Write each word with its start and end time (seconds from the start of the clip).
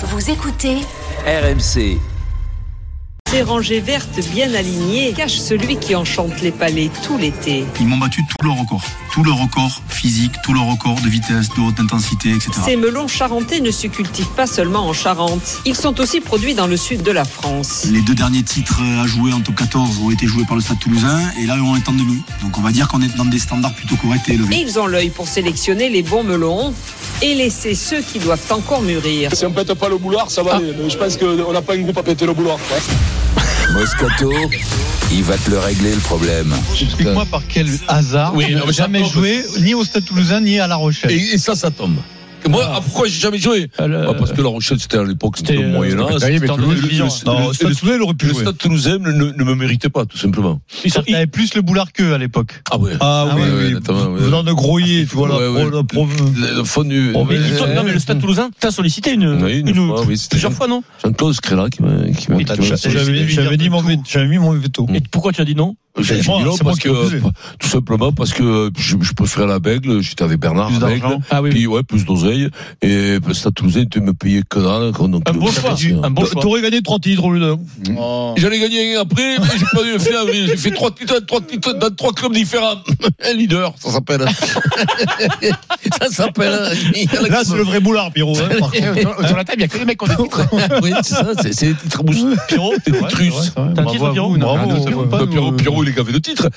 Vous 0.00 0.30
écoutez 0.30 0.76
RMC. 1.26 1.98
Ces 3.30 3.42
rangées 3.42 3.80
vertes 3.80 4.20
bien 4.32 4.54
alignées 4.54 5.12
cachent 5.12 5.38
celui 5.38 5.76
qui 5.76 5.94
enchante 5.94 6.40
les 6.40 6.50
palais 6.50 6.90
tout 7.04 7.18
l'été. 7.18 7.64
Ils 7.78 7.86
m'ont 7.86 7.98
battu 7.98 8.22
tout 8.24 8.36
le 8.46 8.50
record. 8.50 8.80
Tout 9.12 9.22
le 9.22 9.32
record 9.32 9.82
physique, 9.88 10.32
tout 10.42 10.54
le 10.54 10.60
record 10.60 10.94
de 11.02 11.08
vitesse, 11.10 11.48
de 11.50 11.60
haute 11.60 11.78
intensité, 11.78 12.30
etc. 12.30 12.52
Ces 12.64 12.76
melons 12.76 13.06
charentais 13.06 13.60
ne 13.60 13.70
se 13.70 13.86
cultivent 13.86 14.32
pas 14.34 14.46
seulement 14.46 14.86
en 14.88 14.94
Charente. 14.94 15.58
Ils 15.66 15.74
sont 15.76 16.00
aussi 16.00 16.20
produits 16.20 16.54
dans 16.54 16.66
le 16.66 16.78
sud 16.78 17.02
de 17.02 17.10
la 17.10 17.24
France. 17.26 17.84
Les 17.90 18.00
deux 18.00 18.14
derniers 18.14 18.42
titres 18.44 18.80
à 19.02 19.06
jouer 19.06 19.32
en 19.34 19.40
top 19.40 19.56
14 19.56 19.98
ont 19.98 20.10
été 20.10 20.26
joués 20.26 20.44
par 20.44 20.54
le 20.56 20.62
Stade 20.62 20.78
toulousain 20.78 21.20
et 21.38 21.44
là 21.44 21.56
on 21.62 21.76
est 21.76 21.86
en 21.88 21.92
demi. 21.92 22.22
Donc 22.42 22.56
on 22.56 22.62
va 22.62 22.70
dire 22.70 22.88
qu'on 22.88 23.02
est 23.02 23.14
dans 23.14 23.24
des 23.26 23.38
standards 23.38 23.74
plutôt 23.74 23.96
corrects 23.96 24.26
et 24.28 24.32
Et 24.32 24.34
élevés. 24.36 24.56
ils 24.66 24.78
ont 24.78 24.86
l'œil 24.86 25.10
pour 25.10 25.28
sélectionner 25.28 25.90
les 25.90 26.02
bons 26.02 26.22
melons 26.22 26.72
et 27.20 27.34
laisser 27.34 27.74
ceux 27.74 28.00
qui 28.00 28.20
doivent 28.20 28.40
encore 28.50 28.80
mûrir. 28.80 29.34
Si 29.34 29.44
on 29.44 29.50
pète 29.50 29.74
pas 29.74 29.88
le 29.90 29.98
boulard, 29.98 30.30
ça 30.30 30.42
va 30.42 30.56
aller. 30.56 30.72
Mais 30.82 30.88
je 30.88 30.96
pense 30.96 31.16
qu'on 31.18 31.52
n'a 31.52 31.60
pas 31.62 31.74
un 31.74 31.80
groupe 31.80 31.98
à 31.98 32.02
péter 32.02 32.24
le 32.24 32.32
boulard. 32.32 32.58
quoi. 32.68 32.78
Moscato, 33.72 34.32
il 35.12 35.22
va 35.24 35.36
te 35.36 35.50
le 35.50 35.58
régler 35.58 35.94
le 35.94 36.00
problème. 36.00 36.54
Explique-moi 36.80 37.26
par 37.26 37.42
quel 37.46 37.68
hasard 37.86 38.34
Oui, 38.34 38.46
mais 38.66 38.72
jamais 38.72 39.04
joué 39.04 39.44
ni 39.60 39.74
au 39.74 39.84
Stade 39.84 40.04
Toulousain 40.04 40.40
ni 40.40 40.58
à 40.58 40.66
La 40.66 40.76
Rochelle. 40.76 41.10
Et, 41.12 41.34
et 41.34 41.38
ça, 41.38 41.54
ça 41.54 41.70
tombe. 41.70 41.96
Moi, 42.48 42.64
ah, 42.66 42.80
pourquoi 42.82 43.06
j'ai 43.08 43.18
jamais 43.20 43.38
joué 43.38 43.70
Euh, 43.80 44.06
Bah, 44.06 44.14
Parce 44.18 44.32
que 44.32 44.40
La 44.42 44.48
Rochelle, 44.48 44.78
c'était 44.80 44.98
à 44.98 45.04
l'époque, 45.04 45.36
c'était 45.38 45.56
le 45.56 45.68
Moyen 45.68 45.98
Âge. 46.00 46.14
c'était 46.18 46.38
C'était 46.38 46.50
en 46.50 46.56
le- 47.48 47.52
Stade 47.52 47.68
le- 47.68 47.74
Toulousain, 47.74 47.96
il 47.96 48.02
aurait 48.02 48.14
pu 48.14 48.26
Le. 48.26 48.34
Stade 48.34 48.56
Toulousain 48.58 48.98
ne, 48.98 49.12
ne 49.12 49.44
me 49.44 49.54
méritait 49.54 49.88
pas, 49.88 50.04
tout 50.06 50.18
simplement. 50.18 50.60
Il 51.06 51.14
avait 51.14 51.26
plus 51.26 51.54
le 51.54 51.62
boulard 51.62 51.92
qu'eux 51.92 52.14
à 52.14 52.18
l'époque. 52.18 52.62
Ah 52.70 52.78
ouais. 52.78 52.92
Ah 53.00 53.26
oui, 53.36 53.42
oui. 53.72 53.74
Venant 54.18 54.42
de 54.42 54.52
Grouilly, 54.52 55.06
tu 55.06 55.16
vois, 55.16 55.28
Le, 55.28 56.56
le 56.56 56.64
fond 56.64 56.84
du. 56.84 57.12
Mais 57.12 57.22
Oui, 57.22 57.36
toi, 57.56 57.66
Non 57.74 57.82
mais 57.84 57.92
le 57.92 57.98
Stade 57.98 58.20
Toulousain, 58.20 58.50
t'as 58.58 58.70
sollicité 58.70 59.12
une, 59.12 59.38
plusieurs 60.30 60.52
fois 60.52 60.66
non 60.66 60.82
Jean-Claude 61.04 61.34
Scrella 61.34 61.68
qui 61.70 61.82
m'a. 61.82 62.10
qui 62.16 62.30
m'a- 62.30 62.40
Et 62.40 62.44
t'as 62.44 62.54
qui 62.54 62.60
m'a- 62.62 62.76
déjà- 62.76 62.90
J'avais 62.90 63.28
j'avais 63.28 63.56
dit 63.56 63.68
mon 63.70 63.82
veto. 63.82 64.02
J'avais 64.08 64.26
mis 64.28 64.38
mon 64.38 64.52
veto. 64.52 64.86
Et 64.94 65.00
pourquoi 65.10 65.32
tu 65.32 65.40
as 65.40 65.44
dit 65.44 65.54
non 65.54 65.76
J'ai 66.00 66.20
dit 66.20 66.28
non 66.28 66.56
parce 66.62 66.78
que, 66.78 67.20
tout 67.58 67.68
simplement 67.68 68.12
parce 68.12 68.32
que 68.32 68.70
je, 68.78 68.96
je 69.00 69.12
préférais 69.14 69.46
la 69.46 69.58
Bègle, 69.58 70.00
j'étais 70.00 70.24
avec 70.24 70.38
Bernard 70.40 70.68
Plus 70.68 70.78
Bègle. 70.80 71.18
Ah 71.30 71.42
oui. 71.42 71.50
Puis 71.50 71.66
ouais, 71.66 71.82
plus 71.82 72.04
d'oseille. 72.04 72.48
Et 72.82 73.18
le 73.26 73.34
Stade 73.34 73.54
Toulousain, 73.54 73.84
tu 73.86 74.00
me 74.00 74.12
payais 74.14 74.42
que 74.48 74.58
dalle. 74.58 74.92
Donc, 75.10 75.22
Un 75.28 75.32
bon 75.32 75.48
euh, 75.48 75.52
choix. 75.52 75.76
c'est- 75.76 75.92
Un 76.02 76.10
bon 76.10 76.24
choix. 76.24 76.42
T'aurais 76.42 76.62
gagné 76.62 76.82
trois 76.82 76.98
titres 76.98 77.24
au 77.24 77.32
lieu 77.32 77.40
d'un. 77.40 77.58
J'en 78.36 78.50
ai 78.50 78.58
gagné 78.60 78.96
un 78.96 79.00
après, 79.02 79.38
mais 79.38 79.46
j'ai 79.58 79.64
pas 79.72 79.82
eu 79.86 79.92
le 79.92 79.98
fait 79.98 80.14
avril. 80.16 80.46
J'ai 80.48 80.56
fait 80.56 80.70
trois 80.70 80.90
titres, 80.90 81.18
trois 81.26 81.40
titres 81.40 81.72
dans 81.74 81.90
trois 81.94 82.12
clubs 82.12 82.32
différents. 82.32 82.76
Un 83.24 83.32
leader, 83.34 83.72
ça 83.78 83.90
s'appelle. 83.90 84.24
ça 86.00 86.08
s'appelle. 86.10 86.50
Là, 87.30 87.44
c'est 87.44 87.56
le 87.56 87.62
vrai 87.62 87.80
boulard, 87.80 88.12
Pierrot. 88.12 88.36
hein. 88.40 88.48
Sur 89.26 89.36
la 89.36 89.44
table, 89.44 89.56
il 89.56 89.58
n'y 89.58 89.64
a 89.64 89.68
que 89.68 89.78
les 89.78 89.84
mecs 89.84 89.98
qui 89.98 90.04
ont 90.04 90.08
des 90.08 90.16
titres. 90.22 90.42
Oui, 90.82 90.90
c'est 91.02 91.14
ça, 91.14 91.32
c'est 91.50 91.66
des 91.68 91.74
titres 91.74 92.04
mouches. 92.04 92.36
Pierrot, 92.48 92.74
c'est 92.84 92.90
vrai, 92.90 93.08
T'as 93.54 93.82
un 93.82 93.86
titre, 93.86 94.10
Pierrot. 94.12 95.52
Pierrot, 95.52 95.82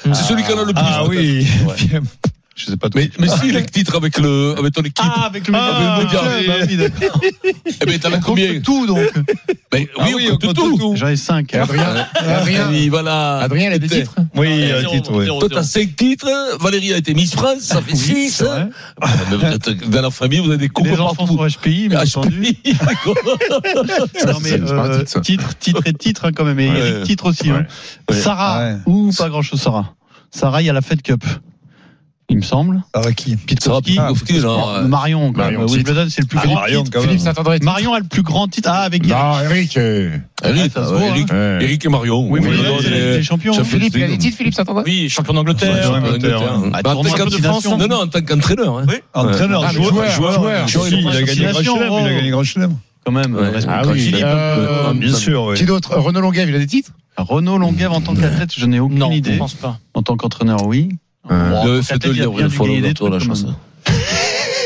C'est 0.03 0.13
celui 0.15 0.43
qui 0.43 0.53
en 0.53 0.59
a 0.59 0.65
le 0.65 0.73
plus. 0.73 0.83
Ah 0.85 1.05
oui. 1.07 1.47
Je 2.53 2.65
sais 2.65 2.75
pas 2.77 2.89
tout. 2.89 2.97
Mais, 2.97 3.09
mais 3.17 3.27
si, 3.29 3.47
il 3.47 3.55
a 3.55 3.61
le 3.61 3.65
titre 3.65 3.95
avec, 3.95 4.17
le, 4.19 4.53
avec 4.57 4.73
ton 4.73 4.81
équipe. 4.81 4.99
Ah, 4.99 5.25
avec 5.25 5.47
le 5.47 5.53
Ah, 5.55 5.67
avec 5.95 6.11
le 6.11 6.17
ah, 6.19 6.21
mondial. 6.21 6.45
Bah 6.47 6.65
oui, 6.67 6.75
d'accord. 6.77 7.21
eh 7.81 7.85
ben, 7.85 7.99
t'en 7.99 8.11
as 8.11 8.19
combien 8.19 8.59
Tout, 8.59 8.85
donc. 8.85 8.99
Ben, 9.71 9.85
Ah 9.97 10.05
Oui, 10.13 10.27
on 10.31 10.37
compte 10.37 10.55
tout. 10.55 10.93
J'en 10.97 11.07
ai 11.07 11.15
cinq. 11.15 11.55
Adrien, 11.55 12.07
Adrien, 12.15 12.69
Oui, 12.69 12.89
voilà. 12.89 13.37
Adrien, 13.39 13.69
il 13.69 13.73
a 13.73 13.79
des 13.79 13.87
titres. 13.87 14.15
Oui, 14.35 14.49
il 14.65 14.71
a 14.73 14.77
un 14.77 14.81
Zéro, 14.81 14.93
titre, 14.93 15.11
oui. 15.13 15.27
Toi, 15.27 15.49
t'as 15.49 15.63
5 15.63 15.95
titres. 15.95 16.27
Valérie 16.59 16.93
a 16.93 16.97
été 16.97 17.13
Miss 17.13 17.33
France, 17.33 17.59
ça 17.61 17.81
fait 17.81 17.95
6. 17.95 18.29
c'est 18.31 18.43
vrai. 18.43 18.67
Dans 19.87 20.01
la 20.01 20.11
famille, 20.11 20.39
vous 20.39 20.49
avez 20.49 20.57
des 20.57 20.69
coupes 20.69 20.85
Les 20.87 20.99
enfants 20.99 21.25
partout. 21.25 21.37
sont 21.49 21.59
HPI, 21.59 21.87
bien 21.87 21.99
Ah, 22.01 22.05
entendu. 22.05 22.47
Non, 24.27 24.39
mais 24.43 24.51
euh, 24.53 25.03
titre, 25.21 25.57
titre, 25.57 25.81
et 25.85 25.93
titre 25.93 26.25
hein, 26.25 26.31
quand 26.35 26.43
même. 26.45 26.59
Et. 26.59 26.65
Eric 26.67 27.03
titre 27.03 27.29
aussi. 27.29 27.49
hein. 27.49 27.65
Sarah 28.11 28.73
ou 28.85 29.11
pas 29.17 29.29
grand 29.29 29.41
chose 29.41 29.61
Sarah. 29.61 29.93
Sarah, 30.31 30.61
il 30.61 30.65
y 30.65 30.69
a 30.69 30.73
la 30.73 30.81
Fed 30.81 31.01
Cup. 31.01 31.23
Il 32.31 32.37
me 32.37 32.41
semble. 32.43 32.81
Avec 32.93 33.17
qui? 33.17 33.35
Sarah 33.59 33.81
Pitkowski. 33.81 33.91
Pitkowski, 33.97 34.39
genre, 34.39 34.69
euh, 34.69 34.87
Marion, 34.87 35.33
quand 35.33 35.43
même. 35.43 35.55
Marion, 35.57 35.65
Wimbledon, 35.69 36.07
c'est 36.09 36.21
le 36.21 36.27
plus 36.27 36.39
Ah, 36.41 36.45
grand 36.45 36.53
Marion, 36.55 36.83
titre. 36.83 36.93
quand 36.93 36.99
même. 37.01 37.09
Philippe 37.09 37.23
Saint-André. 37.25 37.59
Marion 37.61 37.93
a 37.93 37.99
le 37.99 38.05
plus 38.05 38.21
grand 38.21 38.47
titre. 38.47 38.69
Ah, 38.71 38.83
avec 38.83 39.03
Eric. 39.03 39.13
Non, 39.13 39.39
Eric. 39.49 39.77
euh, 39.77 40.17
Eric, 40.45 40.71
Eric, 40.77 41.31
hein. 41.31 41.57
Eric 41.59 41.85
et 41.85 41.89
Marion. 41.89 42.27
Oui, 42.29 42.39
Oui, 42.41 42.47
non, 42.57 42.77
des 42.79 43.21
champions. 43.21 43.51
Champions 43.53 43.65
Philippe, 43.65 43.95
il 43.97 44.03
a 44.03 44.07
des 44.07 44.17
titres, 44.17 44.37
Philippe 44.37 44.53
Saint-André 44.53 44.83
Oui, 44.85 45.09
champion 45.09 45.33
d'Angleterre. 45.33 45.75
Ah, 46.73 46.81
Bah, 46.81 46.95
en 46.95 47.03
tant 47.03 47.25
destination. 47.25 47.77
Non, 47.77 47.87
non, 47.87 47.95
en 48.03 48.07
tant 48.07 48.21
qu'entraîneur. 48.21 48.77
hein. 48.79 48.85
Entraîneur, 49.13 49.63
Ah, 49.67 49.71
mais 49.75 49.83
joueur, 49.83 50.09
joueur, 50.09 50.87
il 50.89 51.07
a 51.09 51.21
gagné 51.23 51.45
Grand 51.51 51.61
Chelem, 51.63 51.93
il 51.99 52.07
a 52.07 52.13
gagné 52.15 52.29
Grand 52.31 52.43
Chelem. 52.43 52.77
Quand 53.05 53.11
même, 53.11 53.35
Ouais. 53.35 53.49
Ah 53.67 53.81
oui, 53.87 54.11
euh, 54.13 54.89
euh, 54.89 54.93
bien 54.93 55.13
sûr, 55.13 55.43
oui. 55.45 55.57
Qui 55.57 55.65
d'autre? 55.65 55.97
Renaud 55.97 56.21
Longuet, 56.21 56.45
il 56.47 56.55
a 56.55 56.59
des 56.59 56.67
titres? 56.67 56.91
Renaud 57.17 57.57
Longuev 57.57 57.91
en 57.91 57.99
tant 57.99 58.13
qu'athlète, 58.15 58.51
je 58.55 58.65
n'ai 58.67 58.79
aucune 58.79 58.99
Non, 58.99 59.11
je 59.11 59.17
idée. 59.17 59.37
pense 59.37 59.55
pas. 59.55 59.79
En 59.95 60.01
tant 60.03 60.15
qu'entraîneur, 60.15 60.65
oui. 60.65 60.89
Le 61.29 61.81
fait 61.81 61.97
de 61.99 62.09
il 62.09 62.13
lire 62.13 62.31
fois 62.49 62.67
gagner 62.67 62.81
des 62.81 62.89
l'autre, 62.89 63.09
la 63.09 63.19
chance. 63.19 63.43
même. 63.43 63.55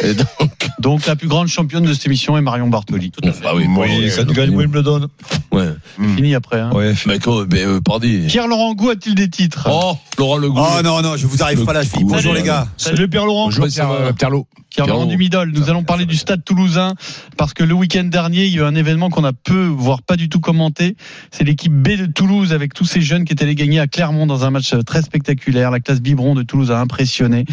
Et 0.04 0.14
donc, 0.14 0.70
Donc 0.80 1.06
la 1.08 1.16
plus 1.16 1.28
grande 1.28 1.48
championne 1.48 1.84
de 1.84 1.94
cette 1.94 2.06
émission 2.06 2.38
est 2.38 2.42
Marion 2.42 2.68
Bartoli. 2.68 3.12
Tout 3.12 3.28
à 3.28 3.32
fait. 3.32 3.44
bah 3.44 3.54
oui, 3.56 3.66
bon, 3.68 3.82
ouais, 3.82 4.12
quand 4.16 4.26
tu 4.26 4.34
gagnes 4.34 4.52
donc, 4.52 4.60
Wimbledon. 4.60 5.08
Ouais. 5.52 5.70
Fini 6.16 6.36
après. 6.36 6.60
Hein. 6.60 6.72
Ouais. 6.74 6.94
Mais 7.06 7.20
quoi, 7.20 7.46
ben, 7.46 7.68
euh, 7.68 7.82
pardi. 7.82 8.26
Pierre-Laurent 8.28 8.74
Gou 8.74 8.90
a-t-il 8.90 9.16
des 9.16 9.30
titres? 9.30 9.70
Oh, 9.72 9.98
Laurent 10.18 10.38
Le 10.38 10.50
Goût. 10.50 10.60
Oh 10.60 10.82
non, 10.84 11.02
non, 11.02 11.16
je 11.16 11.28
vous 11.28 11.42
arrive 11.42 11.60
Le 11.60 11.66
pas 11.66 11.72
à 11.72 11.76
la 11.76 11.86
coup. 11.86 12.04
Bonjour 12.04 12.34
les 12.34 12.44
gars. 12.44 12.68
Salut 12.78 13.08
Pierre-Laurent. 13.08 13.46
Bonjour, 13.46 13.68
Pierre, 13.68 13.92
euh, 13.92 14.12
Pierre 14.12 14.86
Pierrot. 14.86 15.06
du 15.06 15.18
Midol. 15.18 15.52
Nous 15.54 15.70
allons 15.70 15.84
parler 15.84 16.06
du 16.06 16.18
stade 16.18 16.44
toulousain 16.44 16.96
parce 17.38 17.54
que 17.54 17.64
le 17.64 17.74
week-end 17.74 18.04
dernier, 18.04 18.46
il 18.46 18.54
y 18.54 18.60
a 18.60 18.64
eu 18.64 18.66
un 18.66 18.76
événement 18.76 19.10
qu'on 19.10 19.24
a 19.24 19.34
peu, 19.34 19.66
voire 19.68 20.02
pas 20.02 20.18
du 20.18 20.28
tout 20.28 20.40
commenté. 20.40 20.98
C'est 21.32 21.46
l'équipe 21.46 21.74
B 21.74 21.98
de 21.98 22.06
Toulouse 22.08 22.52
avec 22.52 22.74
tous 22.74 22.86
ces 22.86 23.02
jeunes 23.02 23.24
qui 23.24 23.34
étaient 23.34 23.44
allés 23.44 23.56
gagner 23.56 23.80
à 23.80 23.88
Clermont 23.88 24.26
dans 24.28 24.44
un 24.44 24.50
match 24.50 24.74
très 24.86 25.02
spectaculaire. 25.02 25.72
La 25.72 25.80
classe 25.80 26.02
biberon 26.02 26.36
de 26.36 26.44
Toulouse 26.44 26.72
a 26.72 26.80
impressionné. 26.80 27.46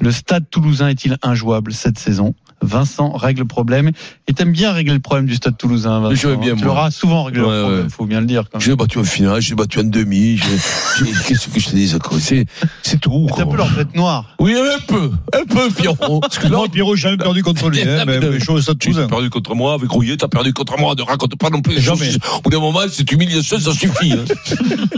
Le 0.00 0.10
stade 0.10 0.50
toulousain 0.50 0.88
est-il 0.88 1.16
injouable 1.22 1.72
cette 1.72 1.98
saison? 1.98 2.34
Vincent 2.62 3.12
règle 3.12 3.40
le 3.40 3.46
problème. 3.46 3.90
Et 4.26 4.32
t'aimes 4.32 4.52
bien 4.52 4.72
régler 4.72 4.94
le 4.94 5.00
problème 5.00 5.26
du 5.26 5.34
stade 5.34 5.56
toulousain, 5.56 6.00
Vincent. 6.00 6.14
Je 6.14 6.28
veux 6.28 6.36
bien, 6.36 6.54
Tu 6.56 6.64
moi. 6.64 6.74
l'auras 6.74 6.90
souvent 6.90 7.24
réglé 7.24 7.42
Ouais, 7.42 7.48
le 7.54 7.60
problème, 7.62 7.82
ouais. 7.84 7.90
faut 7.90 8.06
bien 8.06 8.20
le 8.20 8.26
dire. 8.26 8.44
Quand 8.50 8.58
même. 8.58 8.66
J'ai 8.66 8.74
battu 8.76 8.98
en 8.98 9.04
finale, 9.04 9.40
j'ai 9.42 9.54
battu 9.54 9.80
en 9.80 9.84
demi. 9.84 10.36
j'ai- 10.38 11.04
j'ai- 11.04 11.12
Qu'est-ce 11.28 11.48
que 11.48 11.60
je 11.60 11.68
te 11.70 11.74
dis, 11.74 11.92
quoi 12.02 12.18
C'est 12.20 12.46
c'est 12.82 13.00
tout. 13.00 13.26
C'est 13.34 13.42
un 13.42 13.46
peu 13.46 13.56
leur 13.56 13.70
bête 13.70 13.94
noire. 13.94 14.34
Oui, 14.38 14.54
un 14.54 14.80
peu. 14.86 15.10
Un 15.32 15.44
peu, 15.44 15.70
Pierrot. 15.70 16.20
Excuse-moi, 16.26 16.66
Pierrot, 16.72 16.96
j'ai 16.96 17.02
jamais 17.02 17.16
perdu 17.18 17.42
contre 17.42 17.68
lui. 17.70 17.82
hein, 17.86 18.04
mais- 18.06 18.18
mais 18.20 18.40
chose 18.40 18.62
stade 18.62 18.78
Tu 18.78 18.96
as 18.98 19.06
perdu 19.06 19.30
contre 19.30 19.54
moi 19.54 19.74
avec 19.74 19.90
Rouillet, 19.90 20.16
t'as 20.16 20.28
perdu 20.28 20.52
contre 20.52 20.78
moi. 20.78 20.94
Ne 20.96 21.02
raconte 21.02 21.36
pas 21.36 21.50
non 21.50 21.60
plus 21.60 21.74
les 21.74 21.82
choses. 21.82 22.00
Au 22.38 22.40
bout 22.42 22.50
d'un 22.50 22.60
moment, 22.60 22.80
cette 22.90 23.10
humiliation, 23.12 23.58
ça 23.58 23.72
suffit. 23.72 24.12
Hein. 24.12 24.24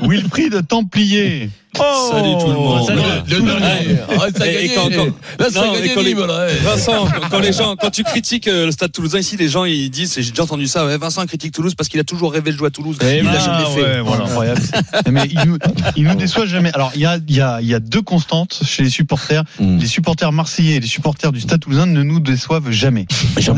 Wilfried 0.03 0.67
Templier. 0.69 1.51
Oh 1.79 2.11
Salut 2.13 2.35
tout 2.41 2.47
le 2.49 2.55
monde. 2.55 2.87
Salut. 2.87 3.01
Le 3.29 3.41
dernier. 3.41 3.97
Ah, 4.09 4.27
ça 4.37 4.45
a 4.45 4.47
Et- 4.47 4.51
et 4.51 4.55
gagné. 4.69 4.75
quand- 4.75 4.91
quand- 4.91 5.45
Là, 5.45 5.51
ça 5.51 5.61
Non, 5.67 5.73
a 5.73 5.75
et 5.77 5.81
gagné 5.83 5.95
quand 5.95 6.01
les- 6.03 6.09
libre, 6.09 6.27
là. 6.27 6.47
eh. 6.51 6.65
Vincent, 6.65 7.07
quand 7.31 7.39
les 7.41 7.53
gens, 7.53 7.77
quand 7.77 7.91
tu 7.91 8.03
critiques 8.05 8.49
euh, 8.49 8.67
le 8.67 8.73
Stade 8.73 8.93
Toulousain 8.93 9.19
ici, 9.19 9.37
les 9.37 9.49
gens 9.49 9.65
ils 9.65 9.91
disent, 9.91 10.17
et 10.19 10.23
j'ai 10.23 10.31
déjà 10.31 10.45
entendu 10.45 10.67
ça, 10.67 10.87
ouais, 10.87 10.97
Vincent 10.99 11.25
critique 11.27 11.53
Toulouse 11.53 11.75
parce 11.75 11.89
qu'il 11.89 12.01
a 12.01 12.05
toujours 12.05 12.33
rêvé 12.33 12.53
de 12.53 12.57
jouer 12.57 12.69
à 12.69 12.71
Toulouse. 12.71 12.97
il 13.03 13.25
l'a 13.25 13.39
jamais 13.39 13.65
fait. 13.75 13.97
Incroyable. 13.99 14.61
Mais 15.11 15.29
il 15.31 15.41
nous, 15.47 15.59
il 15.97 16.05
nous 16.05 16.15
déçoit 16.15 16.47
jamais. 16.47 16.71
Alors, 16.75 16.93
il 16.95 17.01
y 17.03 17.07
a, 17.07 17.19
il 17.29 17.35
y 17.35 17.41
a, 17.41 17.59
il 17.61 17.69
y 17.69 17.75
a 17.75 17.81
deux 17.81 18.03
constantes 18.03 18.61
chez 18.65 18.83
les 18.85 18.91
supporters. 18.91 19.43
Mm. 19.61 19.79
Les 19.79 19.87
supporters 19.87 20.33
marseillais 20.33 20.77
et 20.77 20.81
les 20.81 20.87
supporters 20.87 21.33
du 21.33 21.41
Stade 21.41 21.61
Toulousain 21.61 21.87
ne 21.87 22.03
nous 22.03 22.21
déçoivent 22.21 22.71
jamais. 22.71 23.07
Ils 23.37 23.45
sont 23.45 23.55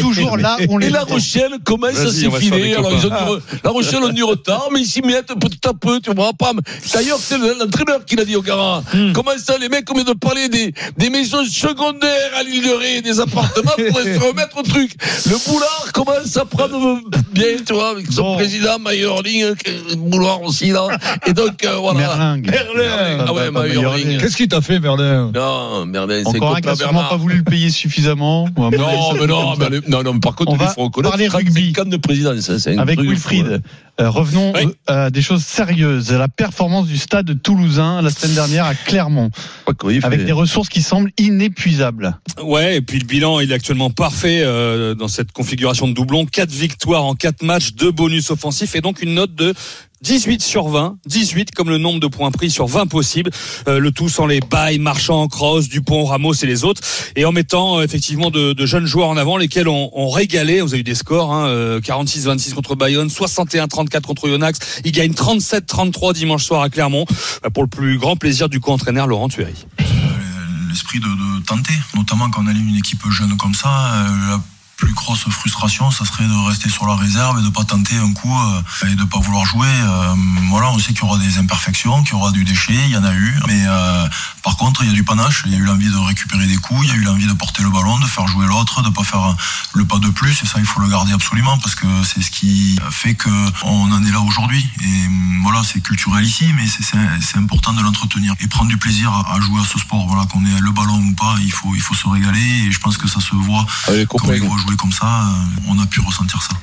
toujours 0.00 0.36
là 0.36 0.56
on 0.68 0.78
les 0.78 0.88
Et 0.88 0.90
La. 0.90 1.04
Rochelle 1.04 1.52
commence 1.64 1.96
à 1.98 2.06
on 2.06 2.10
s'effiler. 2.10 2.62
des 2.62 2.74
Alors, 2.74 2.92
ils 2.92 3.06
ont 3.06 3.10
copains. 3.10 3.24
du- 3.52 3.60
La 3.64 3.70
Rochelle 3.70 4.02
ont 4.02 4.08
du 4.12 4.24
retard, 4.24 4.68
mais 4.72 4.80
ils 4.80 4.86
s'y 4.86 5.02
mettent 5.02 5.32
petit 5.38 5.60
à 5.66 5.72
peu, 5.72 6.00
tu 6.00 6.12
vois 6.14 6.32
pas. 6.32 6.52
D'ailleurs, 6.92 7.18
c'est 7.20 7.38
l'entraîneur 7.54 8.04
qui 8.04 8.16
l'a 8.16 8.24
dit 8.24 8.36
au 8.36 8.42
Gara. 8.42 8.82
Comment 9.14 9.32
ça, 9.38 9.58
les 9.58 9.68
mecs, 9.68 9.88
lieu 9.90 10.04
de 10.04 10.12
parler 10.12 10.48
des, 10.48 10.72
des 10.96 11.10
maisons 11.10 11.44
secondaires 11.44 12.30
à 12.38 12.42
l'île 12.42 12.62
de 12.64 12.70
Ré, 12.72 13.00
des 13.02 13.20
appartements, 13.20 13.70
faudrait 13.72 14.14
se 14.14 14.20
remettre 14.28 14.56
au 14.58 14.62
truc. 14.62 14.92
Le 15.26 15.50
boulard 15.50 15.90
commence 15.92 16.36
à 16.36 16.44
prendre 16.44 17.00
bien, 17.32 17.46
tu 17.66 17.72
vois, 17.74 17.90
avec 17.90 18.10
son 18.10 18.22
Bon. 18.22 18.34
président, 18.36 18.78
Mayorling, 18.78 19.44
le 19.90 19.94
boulard 19.96 20.42
aussi, 20.42 20.70
là. 20.70 20.88
Et 21.26 21.32
donc, 21.32 21.64
euh, 21.64 21.76
voilà. 21.76 21.98
Merlin. 21.98 22.42
Ah 23.26 23.32
ouais, 23.32 23.50
Mayorling. 23.50 24.18
Qu'est-ce 24.18 24.36
qu'il 24.36 24.48
t'a 24.48 24.60
fait, 24.60 24.80
Merlin? 24.80 25.30
Non, 25.34 25.86
Merlin, 25.86 26.22
c'est 26.24 26.36
Encore 26.36 26.56
un 26.56 26.60
qui 26.60 26.62
pas 26.66 27.16
voulu 27.16 27.36
le 27.38 27.44
payer 27.44 27.70
suffisamment. 27.70 28.48
Non, 28.56 28.70
mais 28.70 28.76
non, 28.78 29.56
mais 29.56 29.64
allez, 29.66 29.80
non, 29.88 30.02
non, 30.02 30.18
par 30.18 30.34
contre, 30.34 30.52
On 30.52 30.56
va 30.56 30.68
faut 30.68 30.90
parler 30.90 31.26
35 31.28 31.36
rugby. 31.36 31.72
de 31.72 31.96
présidence. 31.96 32.50
hein, 32.50 32.58
un 32.66 32.78
Avec 32.78 33.00
Wilfried. 33.00 33.46
hein. 33.46 33.58
Euh, 34.00 34.10
revenons 34.10 34.52
Oui. 34.54 34.68
euh, 34.90 35.06
à 35.06 35.10
des 35.10 35.22
choses 35.22 35.42
sérieuses. 35.42 36.12
La 36.12 36.28
performance 36.28 36.86
du 36.86 36.98
stade 36.98 37.35
toulousain 37.42 38.02
la 38.02 38.10
semaine 38.10 38.34
dernière 38.34 38.66
à 38.66 38.74
Clermont, 38.74 39.30
avec 39.66 40.02
fait. 40.02 40.24
des 40.24 40.32
ressources 40.32 40.68
qui 40.68 40.82
semblent 40.82 41.10
inépuisables. 41.18 42.18
Ouais, 42.42 42.76
et 42.76 42.80
puis 42.80 42.98
le 42.98 43.06
bilan, 43.06 43.40
il 43.40 43.50
est 43.50 43.54
actuellement 43.54 43.90
parfait 43.90 44.40
euh, 44.42 44.94
dans 44.94 45.08
cette 45.08 45.32
configuration 45.32 45.88
de 45.88 45.92
doublon. 45.92 46.26
Quatre 46.26 46.52
victoires 46.52 47.04
en 47.04 47.14
quatre 47.14 47.42
matchs, 47.42 47.74
deux 47.74 47.92
bonus 47.92 48.30
offensifs 48.30 48.74
et 48.74 48.80
donc 48.80 49.02
une 49.02 49.14
note 49.14 49.34
de 49.34 49.54
18 50.02 50.42
sur 50.42 50.68
20, 50.68 50.98
18 51.06 51.52
comme 51.52 51.70
le 51.70 51.78
nombre 51.78 52.00
de 52.00 52.06
points 52.06 52.30
pris 52.30 52.50
sur 52.50 52.66
20 52.66 52.86
possibles, 52.86 53.30
Euh, 53.68 53.78
le 53.80 53.90
tout 53.90 54.08
sans 54.08 54.26
les 54.26 54.40
bails, 54.40 54.78
Marchand, 54.78 55.26
Cross, 55.28 55.68
Dupont, 55.68 56.04
Ramos 56.04 56.34
et 56.34 56.46
les 56.46 56.64
autres, 56.64 56.82
et 57.16 57.24
en 57.24 57.32
mettant 57.32 57.78
euh, 57.78 57.82
effectivement 57.82 58.30
de, 58.30 58.52
de 58.52 58.66
jeunes 58.66 58.86
joueurs 58.86 59.08
en 59.08 59.16
avant, 59.16 59.36
lesquels 59.36 59.68
ont, 59.68 59.90
ont 59.94 60.10
régalé. 60.10 60.60
Vous 60.60 60.72
avez 60.74 60.80
eu 60.80 60.84
des 60.84 60.94
scores, 60.94 61.32
hein, 61.32 61.46
euh, 61.48 61.80
46-26 61.80 62.52
contre 62.54 62.74
Bayonne, 62.74 63.08
61-34 63.08 64.02
contre 64.02 64.28
Yonax. 64.28 64.80
Il 64.84 64.92
gagne 64.92 65.12
37-33 65.12 66.12
dimanche 66.14 66.44
soir 66.44 66.62
à 66.62 66.68
Clermont, 66.68 67.06
bah, 67.42 67.50
pour 67.50 67.62
le 67.62 67.68
plus 67.68 67.98
grand 67.98 68.16
plaisir 68.16 68.48
du 68.48 68.60
co-entraîneur 68.60 69.06
Laurent 69.06 69.28
Thury. 69.28 69.54
l'esprit 70.68 71.00
de, 71.00 71.06
de 71.06 71.44
tenter, 71.46 71.72
notamment 71.96 72.28
quand 72.30 72.42
on 72.44 72.46
aligne 72.46 72.68
une 72.68 72.76
équipe 72.76 73.00
jeune 73.10 73.36
comme 73.38 73.54
ça. 73.54 73.68
euh, 73.68 74.30
la 74.30 74.40
plus 74.76 74.92
grosse 74.92 75.28
frustration, 75.30 75.90
ça 75.90 76.04
serait 76.04 76.24
de 76.24 76.48
rester 76.48 76.68
sur 76.68 76.86
la 76.86 76.96
réserve 76.96 77.38
et 77.38 77.42
de 77.42 77.48
pas 77.48 77.64
tenter 77.64 77.96
un 77.96 78.12
coup 78.12 78.34
euh, 78.38 78.86
et 78.90 78.94
de 78.94 79.04
pas 79.04 79.18
vouloir 79.18 79.44
jouer. 79.46 79.68
Euh, 79.68 80.14
voilà, 80.50 80.70
on 80.70 80.78
sait 80.78 80.92
qu'il 80.92 81.02
y 81.02 81.04
aura 81.04 81.18
des 81.18 81.38
imperfections, 81.38 82.02
qu'il 82.02 82.12
y 82.12 82.16
aura 82.16 82.30
du 82.30 82.44
déchet, 82.44 82.74
il 82.74 82.90
y 82.90 82.96
en 82.96 83.04
a 83.04 83.14
eu, 83.14 83.34
mais 83.46 83.66
euh, 83.66 83.85
par 84.46 84.56
contre, 84.56 84.84
il 84.84 84.86
y 84.86 84.90
a 84.90 84.94
du 84.94 85.02
panache, 85.02 85.42
il 85.46 85.52
y 85.52 85.56
a 85.56 85.58
eu 85.58 85.64
l'envie 85.64 85.90
de 85.90 85.96
récupérer 85.96 86.46
des 86.46 86.54
coups, 86.56 86.84
il 86.84 86.88
y 86.90 86.92
a 86.92 86.94
eu 86.94 87.00
l'envie 87.00 87.26
de 87.26 87.32
porter 87.32 87.64
le 87.64 87.70
ballon, 87.70 87.98
de 87.98 88.04
faire 88.06 88.28
jouer 88.28 88.46
l'autre, 88.46 88.80
de 88.80 88.90
pas 88.90 89.02
faire 89.02 89.34
le 89.74 89.84
pas 89.84 89.98
de 89.98 90.08
plus, 90.08 90.40
et 90.40 90.46
ça, 90.46 90.60
il 90.60 90.64
faut 90.64 90.80
le 90.80 90.88
garder 90.88 91.12
absolument 91.12 91.58
parce 91.58 91.74
que 91.74 91.86
c'est 92.04 92.22
ce 92.22 92.30
qui 92.30 92.78
fait 92.92 93.14
que 93.14 93.28
on 93.64 93.90
en 93.90 94.04
est 94.04 94.12
là 94.12 94.20
aujourd'hui. 94.20 94.64
Et 94.84 95.08
voilà, 95.42 95.62
c'est 95.64 95.80
culturel 95.80 96.24
ici, 96.24 96.46
mais 96.56 96.62
c'est- 96.68 97.36
important 97.36 97.72
de 97.72 97.82
l'entretenir 97.82 98.34
et 98.40 98.46
prendre 98.46 98.70
du 98.70 98.76
plaisir 98.78 99.10
à, 99.12 99.34
à 99.34 99.40
jouer 99.40 99.60
à 99.60 99.64
ce 99.64 99.78
sport. 99.80 100.06
Voilà, 100.06 100.24
qu'on 100.26 100.44
ait 100.46 100.60
le 100.60 100.70
ballon 100.70 100.96
ou 100.96 101.14
pas, 101.14 101.34
il 101.44 101.50
faut 101.52 101.74
il 101.74 101.80
faut 101.80 101.94
se 101.94 102.06
régaler 102.08 102.64
et 102.66 102.70
je 102.70 102.78
pense 102.78 102.96
que 102.98 103.08
ça 103.08 103.20
se 103.20 103.34
voit 103.34 103.66
Allez, 103.88 104.06
quand 104.06 104.26
les 104.28 104.38
voit 104.38 104.56
jouer 104.58 104.76
comme 104.76 104.92
ça, 104.92 105.06
euh, 105.06 105.60
on 105.68 105.78
a 105.80 105.86
pu 105.86 106.00
ressentir 106.00 106.40
ça. 106.42 106.56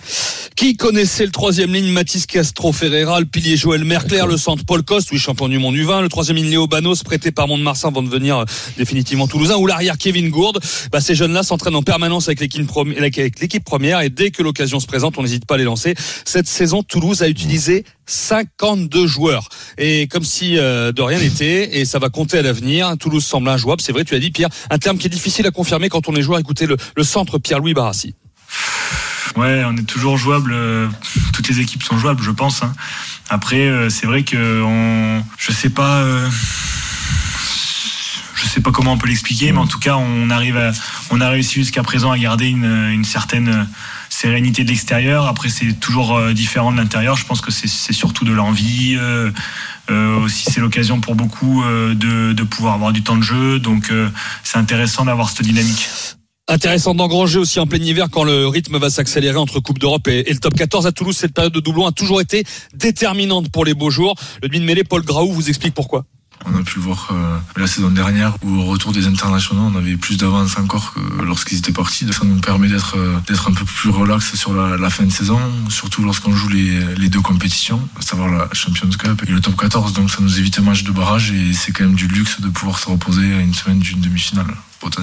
Qui 0.56 0.78
connaissait 0.78 1.26
le 1.26 1.32
troisième 1.32 1.74
ligne? 1.74 1.92
Mathis 1.92 2.26
Castro 2.26 2.72
Ferreira, 2.74 3.20
le 3.20 3.26
pilier 3.26 3.58
Joël 3.58 3.84
Merclair, 3.84 4.26
le 4.28 4.38
centre 4.38 4.64
Paul 4.66 4.84
Coste, 4.84 5.10
oui 5.12 5.20
champion 5.20 5.48
du 5.50 5.60
monde 5.60 5.76
U20, 5.76 6.02
le 6.02 6.10
troisième 6.10 6.38
ligne 6.38 6.50
Léo 6.50 6.68
Banos, 6.68 7.04
prêté 7.04 7.32
par 7.32 7.48
Mont-de-Marsan 7.48 7.73
avant 7.84 8.02
de 8.02 8.08
devenir 8.08 8.38
euh, 8.40 8.46
définitivement 8.78 9.28
toulousain, 9.28 9.56
ou 9.58 9.68
l'arrière 9.68 9.98
Kevin 9.98 10.30
Gourde. 10.30 10.60
Bah, 10.92 11.02
ces 11.02 11.16
jeunes-là 11.16 11.44
s'entraînent 11.44 11.76
en 11.76 11.84
permanence 11.84 12.28
avec 12.28 12.40
l'équipe 12.40 12.68
première 13.66 14.02
et 14.02 14.10
dès 14.10 14.32
que 14.32 14.44
l'occasion 14.44 14.80
se 14.80 14.88
présente, 14.88 15.18
on 15.18 15.24
n'hésite 15.24 15.46
pas 15.46 15.56
à 15.56 15.58
les 15.58 15.64
lancer. 15.64 15.96
Cette 16.26 16.48
saison, 16.48 16.84
Toulouse 16.84 17.22
a 17.22 17.28
utilisé 17.30 17.86
52 18.06 19.08
joueurs. 19.08 19.50
Et 19.78 20.08
comme 20.08 20.24
si 20.24 20.58
euh, 20.58 20.92
de 20.92 21.02
rien 21.02 21.20
n'était, 21.20 21.80
et 21.80 21.86
ça 21.86 22.00
va 22.00 22.10
compter 22.10 22.38
à 22.38 22.42
l'avenir, 22.42 22.94
Toulouse 23.00 23.24
semble 23.26 23.50
injouable. 23.50 23.82
C'est 23.82 23.92
vrai, 23.92 24.04
tu 24.06 24.16
as 24.16 24.20
dit 24.20 24.32
Pierre, 24.32 24.50
un 24.70 24.78
terme 24.78 24.98
qui 24.98 25.08
est 25.08 25.10
difficile 25.10 25.46
à 25.48 25.52
confirmer 25.52 25.90
quand 25.90 26.08
on 26.10 26.16
est 26.16 26.22
joueur. 26.22 26.40
Écoutez 26.40 26.66
le, 26.68 26.78
centre 27.04 27.38
Pierre-Louis 27.40 27.74
Barassi. 27.74 28.16
Ouais, 29.36 29.64
on 29.66 29.76
est 29.78 29.86
toujours 29.88 30.18
jouable. 30.18 30.52
euh, 30.54 30.88
Toutes 31.34 31.48
les 31.50 31.60
équipes 31.60 31.82
sont 31.84 31.98
jouables, 31.98 32.22
je 32.24 32.32
pense. 32.32 32.62
hein. 32.64 32.74
Après, 33.30 33.70
c'est 33.90 34.06
vrai 34.06 34.24
que 34.24 34.62
on, 34.62 35.24
je 35.40 35.52
sais 35.52 35.70
pas, 35.70 36.06
je 38.44 38.50
sais 38.50 38.62
pas 38.62 38.72
comment 38.72 38.94
on 38.94 38.98
peut 38.98 39.08
l'expliquer, 39.08 39.52
mais 39.52 39.60
en 39.60 39.68
tout 39.68 39.80
cas, 39.80 39.96
on 39.96 40.30
arrive, 40.30 40.58
à, 40.58 40.72
on 41.12 41.22
a 41.22 41.30
réussi 41.30 41.56
jusqu'à 41.56 41.84
présent 41.84 42.12
à 42.12 42.18
garder 42.18 42.48
une, 42.48 42.66
une 42.66 43.06
certaine 43.06 43.68
sérénité 44.10 44.64
de 44.64 44.70
l'extérieur. 44.70 45.28
Après, 45.28 45.50
c'est 45.50 45.74
toujours 45.80 46.18
euh, 46.18 46.34
différent 46.34 46.72
de 46.72 46.78
l'intérieur. 46.78 47.16
Je 47.16 47.26
pense 47.26 47.42
que 47.42 47.52
c'est 47.52 47.94
surtout 47.94 48.26
de 48.26 48.34
l'envie. 48.34 48.96
euh, 49.00 49.32
euh, 49.90 50.20
aussi, 50.20 50.46
c'est 50.52 50.60
l'occasion 50.62 51.02
pour 51.02 51.16
beaucoup 51.16 51.64
euh, 51.64 51.94
de, 51.94 52.34
de 52.34 52.44
pouvoir 52.44 52.74
avoir 52.76 52.94
du 52.94 53.04
temps 53.04 53.18
de 53.18 53.24
jeu. 53.24 53.60
Donc, 53.60 53.90
euh, 53.92 54.10
c'est 54.44 54.58
intéressant 54.58 55.06
d'avoir 55.06 55.30
cette 55.30 55.44
dynamique. 55.44 55.90
Intéressant 56.50 56.94
d'engranger 56.94 57.40
aussi 57.40 57.60
en 57.60 57.68
plein 57.68 57.80
hiver 57.80 58.08
quand 58.12 58.24
le 58.26 58.48
rythme 58.48 58.78
va 58.78 58.90
s'accélérer 58.90 59.38
entre 59.38 59.60
Coupe 59.62 59.80
d'Europe 59.80 60.08
et, 60.10 60.30
et 60.30 60.34
le 60.34 60.40
top 60.40 60.56
14 60.56 60.86
à 60.86 60.92
Toulouse. 60.92 61.16
Cette 61.16 61.34
période 61.34 61.54
de 61.54 61.60
doublon 61.60 61.88
a 61.88 61.92
toujours 61.92 62.22
été 62.22 62.44
déterminante 62.74 63.50
pour 63.50 63.66
les 63.66 63.74
beaux 63.74 63.90
jours. 63.90 64.16
Le 64.42 64.50
demi 64.50 64.60
de 64.60 64.66
mêlée, 64.66 64.84
Paul 64.84 65.04
Graou, 65.04 65.32
vous 65.32 65.50
explique 65.50 65.74
pourquoi. 65.74 66.06
On 66.46 66.56
a 66.60 66.64
pu 66.64 66.76
le 66.78 66.82
voir 66.84 67.10
euh, 67.12 67.38
la 67.60 67.68
saison 67.68 67.90
dernière 67.90 68.36
où 68.44 68.56
au 68.60 68.66
retour 68.66 68.92
des 68.92 69.08
internationaux, 69.08 69.70
on 69.74 69.78
avait 69.78 69.96
plus 69.96 70.18
d'avance 70.18 70.58
encore 70.58 70.94
que 70.94 71.24
lorsqu'ils 71.24 71.58
étaient 71.60 71.72
partis. 71.72 72.06
Ça 72.12 72.26
nous 72.26 72.40
permet 72.40 72.68
d'être 72.68 72.96
euh, 72.98 73.16
d'être 73.28 73.50
un 73.50 73.54
peu 73.54 73.66
plus 73.66 73.90
relax 73.90 74.36
sur 74.36 74.54
la, 74.54 74.78
la 74.78 74.90
fin 74.90 75.04
de 75.06 75.12
saison, 75.12 75.40
surtout 75.70 76.04
lorsqu'on 76.04 76.34
joue 76.36 76.50
les, 76.50 76.80
les 76.98 77.10
deux 77.10 77.22
compétitions, 77.22 77.80
à 77.98 78.02
savoir 78.02 78.30
la 78.30 78.48
Champions 78.54 78.90
Cup 78.90 79.24
et 79.28 79.32
le 79.32 79.40
top 79.42 79.56
14. 79.56 79.94
Donc 79.94 80.12
ça 80.12 80.18
nous 80.22 80.40
évite 80.40 80.60
un 80.60 80.64
match 80.64 80.84
de 80.84 80.92
barrage 80.92 81.32
et 81.32 81.54
c'est 81.54 81.72
quand 81.72 81.86
même 81.86 81.96
du 81.96 82.08
luxe 82.08 82.42
de 82.42 82.50
pouvoir 82.50 82.80
se 82.80 82.90
reposer 82.90 83.34
à 83.34 83.40
une 83.40 83.54
semaine 83.54 83.80
d'une 83.80 84.02
demi-finale. 84.02 84.48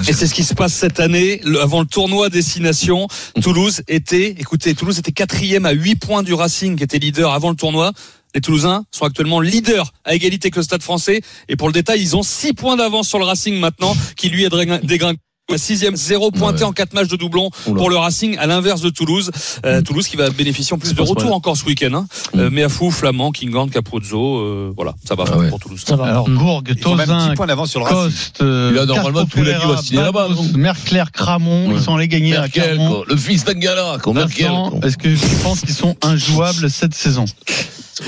Et 0.07 0.13
c'est 0.13 0.27
ce 0.27 0.33
qui 0.35 0.43
se 0.43 0.53
passe 0.53 0.73
cette 0.73 0.99
année. 0.99 1.41
Le- 1.43 1.59
avant 1.59 1.79
le 1.79 1.87
tournoi 1.87 2.29
Destination, 2.29 3.07
Toulouse 3.41 3.81
était, 3.87 4.35
écoutez, 4.37 4.75
Toulouse 4.75 4.99
était 4.99 5.11
quatrième 5.11 5.65
à 5.65 5.71
8 5.71 5.95
points 5.95 6.21
du 6.21 6.35
Racing, 6.35 6.75
qui 6.75 6.83
était 6.83 6.99
leader 6.99 7.33
avant 7.33 7.49
le 7.49 7.55
tournoi. 7.55 7.91
Les 8.35 8.41
Toulousains 8.41 8.83
sont 8.91 9.05
actuellement 9.05 9.39
leaders 9.41 9.91
à 10.05 10.13
égalité 10.15 10.51
que 10.51 10.57
le 10.59 10.63
Stade 10.63 10.83
français. 10.83 11.21
Et 11.49 11.55
pour 11.55 11.67
le 11.67 11.73
détail, 11.73 12.01
ils 12.01 12.15
ont 12.15 12.23
6 12.23 12.53
points 12.53 12.77
d'avance 12.77 13.07
sur 13.07 13.19
le 13.19 13.25
Racing 13.25 13.59
maintenant, 13.59 13.95
qui 14.15 14.29
lui 14.29 14.43
est 14.45 14.49
dégring- 14.49 14.85
dégringolé. 14.85 15.19
Sixième, 15.57 15.97
zéro 15.97 16.31
pointé 16.31 16.59
Ouais. 16.59 16.63
en 16.63 16.71
quatre 16.71 16.93
matchs 16.93 17.09
de 17.09 17.17
doublon 17.17 17.49
Oula. 17.67 17.77
pour 17.77 17.89
le 17.89 17.97
Racing, 17.97 18.37
à 18.37 18.45
l'inverse 18.47 18.79
de 18.79 18.89
Toulouse. 18.89 19.31
Euh, 19.65 19.81
Toulouse 19.81 20.07
qui 20.07 20.15
va 20.15 20.29
bénéficier 20.29 20.73
en 20.73 20.77
plus 20.77 20.91
de 20.91 20.95
pas 20.95 21.03
ce 21.03 21.09
retour 21.09 21.25
mal. 21.25 21.33
encore 21.33 21.57
ce 21.57 21.65
week-end. 21.65 21.93
Hein. 21.93 22.07
Euh, 22.37 22.49
Meafou, 22.49 22.89
Flamand, 22.89 23.33
Kingan, 23.33 23.67
Capozzo, 23.67 24.37
euh, 24.37 24.71
voilà, 24.77 24.93
ça 25.05 25.13
va 25.15 25.25
Ah 25.29 25.37
ouais. 25.37 25.49
pour 25.49 25.59
Toulouse. 25.59 25.83
Ça 25.85 25.97
va. 25.97 26.05
Alors, 26.05 26.29
Mm. 26.29 26.37
Gourg, 26.37 26.63
même 26.65 26.75
Tozin, 26.77 27.29
10 27.31 27.35
points 27.35 27.47
d'avance 27.47 27.69
sur 27.69 27.81
le 27.81 27.85
Racing. 27.85 28.01
Coste, 28.01 28.41
euh, 28.41 28.69
Il 28.73 28.79
a 28.79 28.85
normalement 28.85 29.25
tous 29.25 29.43
les 29.43 29.51
là-bas, 29.51 30.29
Merclair, 30.55 31.11
Cramont, 31.11 31.67
Ouais. 31.67 31.75
ils 31.75 31.81
sont 31.83 31.95
allés 31.97 32.07
gagner 32.07 32.37
à 32.37 32.47
Clermont. 32.47 32.89
quoi. 32.89 33.03
le 33.09 33.17
fils 33.17 33.43
d'Angala, 33.43 33.97
quoi. 34.01 34.13
Merkel, 34.13 34.49
est-ce 34.83 34.95
que 34.97 35.09
tu 35.09 35.35
penses 35.43 35.59
qu'ils 35.59 35.73
sont 35.75 35.97
injouables 36.01 36.69
cette 36.69 36.93
saison? 36.93 37.25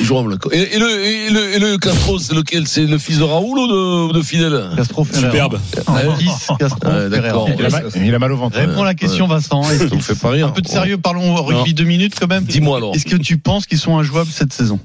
Jouable. 0.01 0.37
Et, 0.51 0.75
et 0.75 0.79
le, 0.79 0.89
et 1.05 1.29
le, 1.29 1.53
et 1.55 1.59
le 1.59 1.77
Castro, 1.77 2.17
c'est 2.19 2.33
lequel? 2.33 2.67
C'est 2.67 2.85
le 2.85 2.97
fils 2.97 3.17
de 3.19 3.23
Raoul 3.23 3.59
ou 3.59 3.67
de, 3.67 4.13
de 4.13 4.21
Fidel? 4.21 4.69
Castro 4.75 5.03
Ferreira. 5.03 5.31
Superbe. 5.31 5.59
En 5.87 6.17
10, 6.17 6.29
Castro 6.59 6.89
Ouais, 6.89 7.09
d'accord. 7.09 7.49
Il 7.57 7.65
a, 7.65 7.69
mal, 7.69 7.85
il 7.95 8.15
a 8.15 8.19
mal 8.19 8.31
au 8.31 8.37
ventre. 8.37 8.57
Réponds 8.57 8.81
à 8.81 8.85
la 8.85 8.93
question, 8.95 9.27
Vincent. 9.27 9.61
Est-ce 9.69 9.77
Ça 9.79 9.83
me 9.85 9.89
qu'ils- 9.89 10.01
fait 10.01 10.15
pas 10.19 10.29
rire. 10.29 10.47
Un 10.47 10.51
peu 10.51 10.61
de 10.61 10.67
sérieux, 10.67 10.97
parlons 10.97 11.35
rugby 11.35 11.73
deux 11.73 11.83
minutes 11.83 12.13
quand 12.19 12.27
même. 12.27 12.43
Dis-moi 12.45 12.77
alors. 12.77 12.95
Est-ce 12.95 13.05
que 13.05 13.15
tu 13.15 13.37
penses 13.37 13.65
qu'ils 13.65 13.79
sont 13.79 13.97
injouables 13.97 14.29
cette 14.31 14.53
saison? 14.53 14.79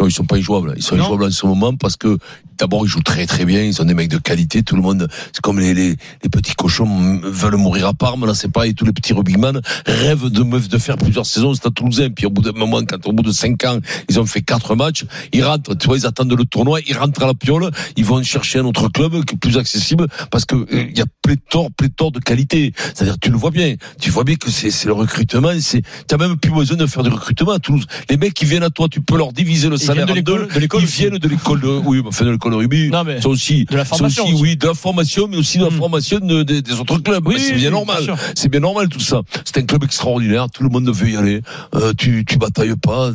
Non, 0.00 0.06
ils 0.06 0.12
sont 0.12 0.24
pas 0.24 0.36
injouables. 0.36 0.74
Ils 0.76 0.82
sont 0.82 0.96
Non. 0.96 1.04
injouables 1.04 1.24
en 1.24 1.30
ce 1.30 1.46
moment 1.46 1.74
parce 1.74 1.96
que 1.96 2.18
d'abord 2.58 2.84
ils 2.84 2.88
jouent 2.88 3.02
très 3.02 3.26
très 3.26 3.44
bien. 3.44 3.62
Ils 3.62 3.74
sont 3.74 3.84
des 3.84 3.94
mecs 3.94 4.08
de 4.10 4.18
qualité. 4.18 4.62
Tout 4.62 4.76
le 4.76 4.82
monde, 4.82 5.08
c'est 5.32 5.40
comme 5.40 5.58
les, 5.58 5.72
les, 5.74 5.96
les 6.22 6.28
petits 6.30 6.54
cochons 6.54 7.20
veulent 7.22 7.56
mourir 7.56 7.86
à 7.88 7.94
Parme. 7.94 8.26
Là, 8.26 8.34
c'est 8.34 8.50
pareil. 8.50 8.74
Tous 8.74 8.84
les 8.84 8.92
petits 8.92 9.12
rugbyman 9.14 9.60
rêvent 9.86 10.28
de 10.28 10.42
me- 10.42 10.60
de 10.60 10.78
faire 10.78 10.96
plusieurs 10.96 11.24
saisons 11.26 11.48
au 11.50 11.54
Stade 11.54 11.74
Toulousain. 11.74 12.10
Puis 12.10 12.26
au 12.26 12.30
bout 12.30 12.42
d'un 12.42 12.52
moment, 12.52 12.80
quand 12.84 13.06
au 13.06 13.12
bout 13.12 13.22
de 13.22 13.32
cinq 13.32 13.64
ans, 13.64 13.78
ils 14.10 14.20
ont 14.20 14.26
fait 14.26 14.42
quatre 14.42 14.74
matchs, 14.74 15.04
ils 15.32 15.42
rentrent. 15.44 15.74
Tu 15.76 15.86
vois, 15.86 15.96
ils 15.96 16.06
attendent 16.06 16.32
le 16.32 16.44
tournoi. 16.44 16.80
Ils 16.86 16.96
rentrent 16.96 17.22
à 17.22 17.26
la 17.28 17.34
piole. 17.34 17.70
Ils 17.96 18.04
vont 18.04 18.22
chercher 18.22 18.58
un 18.58 18.64
autre 18.66 18.88
club 18.88 19.24
qui 19.24 19.34
est 19.34 19.38
plus 19.38 19.56
accessible 19.58 20.06
parce 20.30 20.44
que 20.44 20.56
euh, 20.56 20.66
il 20.90 20.96
y 20.96 21.00
a 21.00 21.06
pléthore 21.22 21.70
pléthore 21.76 22.12
de 22.12 22.18
qualité. 22.20 22.72
C'est-à-dire, 22.94 23.18
tu 23.18 23.30
le 23.30 23.36
vois 23.36 23.50
bien. 23.50 23.76
Tu 24.00 24.10
vois 24.10 24.24
bien 24.24 24.36
que 24.36 24.50
c'est 24.50 24.70
c'est 24.70 24.86
le 24.88 24.92
recrutement. 24.94 25.50
C'est 25.60 25.82
t'as 26.06 26.16
même 26.18 26.36
plus 26.36 26.52
besoin 26.52 26.76
de 26.76 26.86
faire 26.86 27.02
du 27.02 27.08
recrutement 27.10 27.52
à 27.52 27.58
Toulouse. 27.58 27.86
Les 28.10 28.16
mecs 28.18 28.34
qui 28.34 28.44
viennent 28.44 28.62
à 28.62 28.70
toi, 28.70 28.88
tu 28.90 29.00
peux 29.00 29.16
leur 29.16 29.32
diviser 29.32 29.68
le 29.68 29.76
Ils 29.86 29.88
salaire 29.88 30.06
viennent 30.06 30.24
de 30.24 30.30
l'école- 30.32 30.48
de 30.54 30.60
l'école 30.60 30.82
Ils 30.82 30.86
viennent 30.88 31.18
de 31.18 31.28
l'école 31.28 31.60
de, 31.60 31.68
oui, 31.68 32.02
enfin 32.06 32.24
de 32.24 32.30
l'école 32.30 32.52
de 32.52 32.56
rugby. 32.56 32.90
Non, 32.90 33.04
mais 33.04 33.20
C'est 33.20 33.26
aussi, 33.26 33.64
de 33.64 33.76
la 33.76 33.84
formation 33.84 34.24
aussi, 34.24 34.32
aussi. 34.34 34.42
oui, 34.42 34.56
de 34.56 34.66
la 34.66 34.74
formation, 34.74 35.28
mais 35.28 35.36
aussi 35.36 35.58
de 35.58 35.64
la 35.64 35.70
Mm. 35.70 35.78
formation 35.78 36.18
de- 36.20 36.42
des- 36.42 36.62
des 36.62 36.72
autres 36.80 36.98
clubs. 36.98 37.26
Oui, 37.26 37.36
c'est 37.38 37.54
bien 37.54 37.68
oui, 37.68 37.72
normal. 37.74 38.04
bien. 38.04 38.16
C'est 38.34 38.48
bien 38.48 38.60
normal 38.60 38.88
tout 38.88 39.00
ça. 39.00 39.22
C'est 39.44 39.58
un 39.58 39.62
club 39.62 39.84
extraordinaire. 39.84 40.46
Tout 40.52 40.62
le 40.62 40.68
monde 40.68 40.88
veut 40.90 41.08
y 41.08 41.16
aller. 41.16 41.40
Euh, 41.74 41.92
tu, 41.96 42.24
tu 42.26 42.36
batailles 42.38 42.76
pas. 42.76 43.10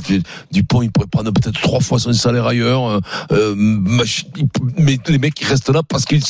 Dupont, 0.52 0.82
il 0.82 0.92
pourrait 0.92 1.08
prendre 1.08 1.32
peut-être 1.32 1.60
trois 1.62 1.80
fois 1.80 2.00
son 2.00 2.14
salaire 2.14 2.46
ailleurs. 2.48 2.86
Euh, 2.88 3.00
euh, 3.32 3.54
mais 4.78 4.98
les 5.08 5.18
mecs, 5.18 5.40
ils 5.42 5.48
restent 5.48 5.70
là 5.70 5.82
parce 5.88 6.06
qu'ils 6.06 6.22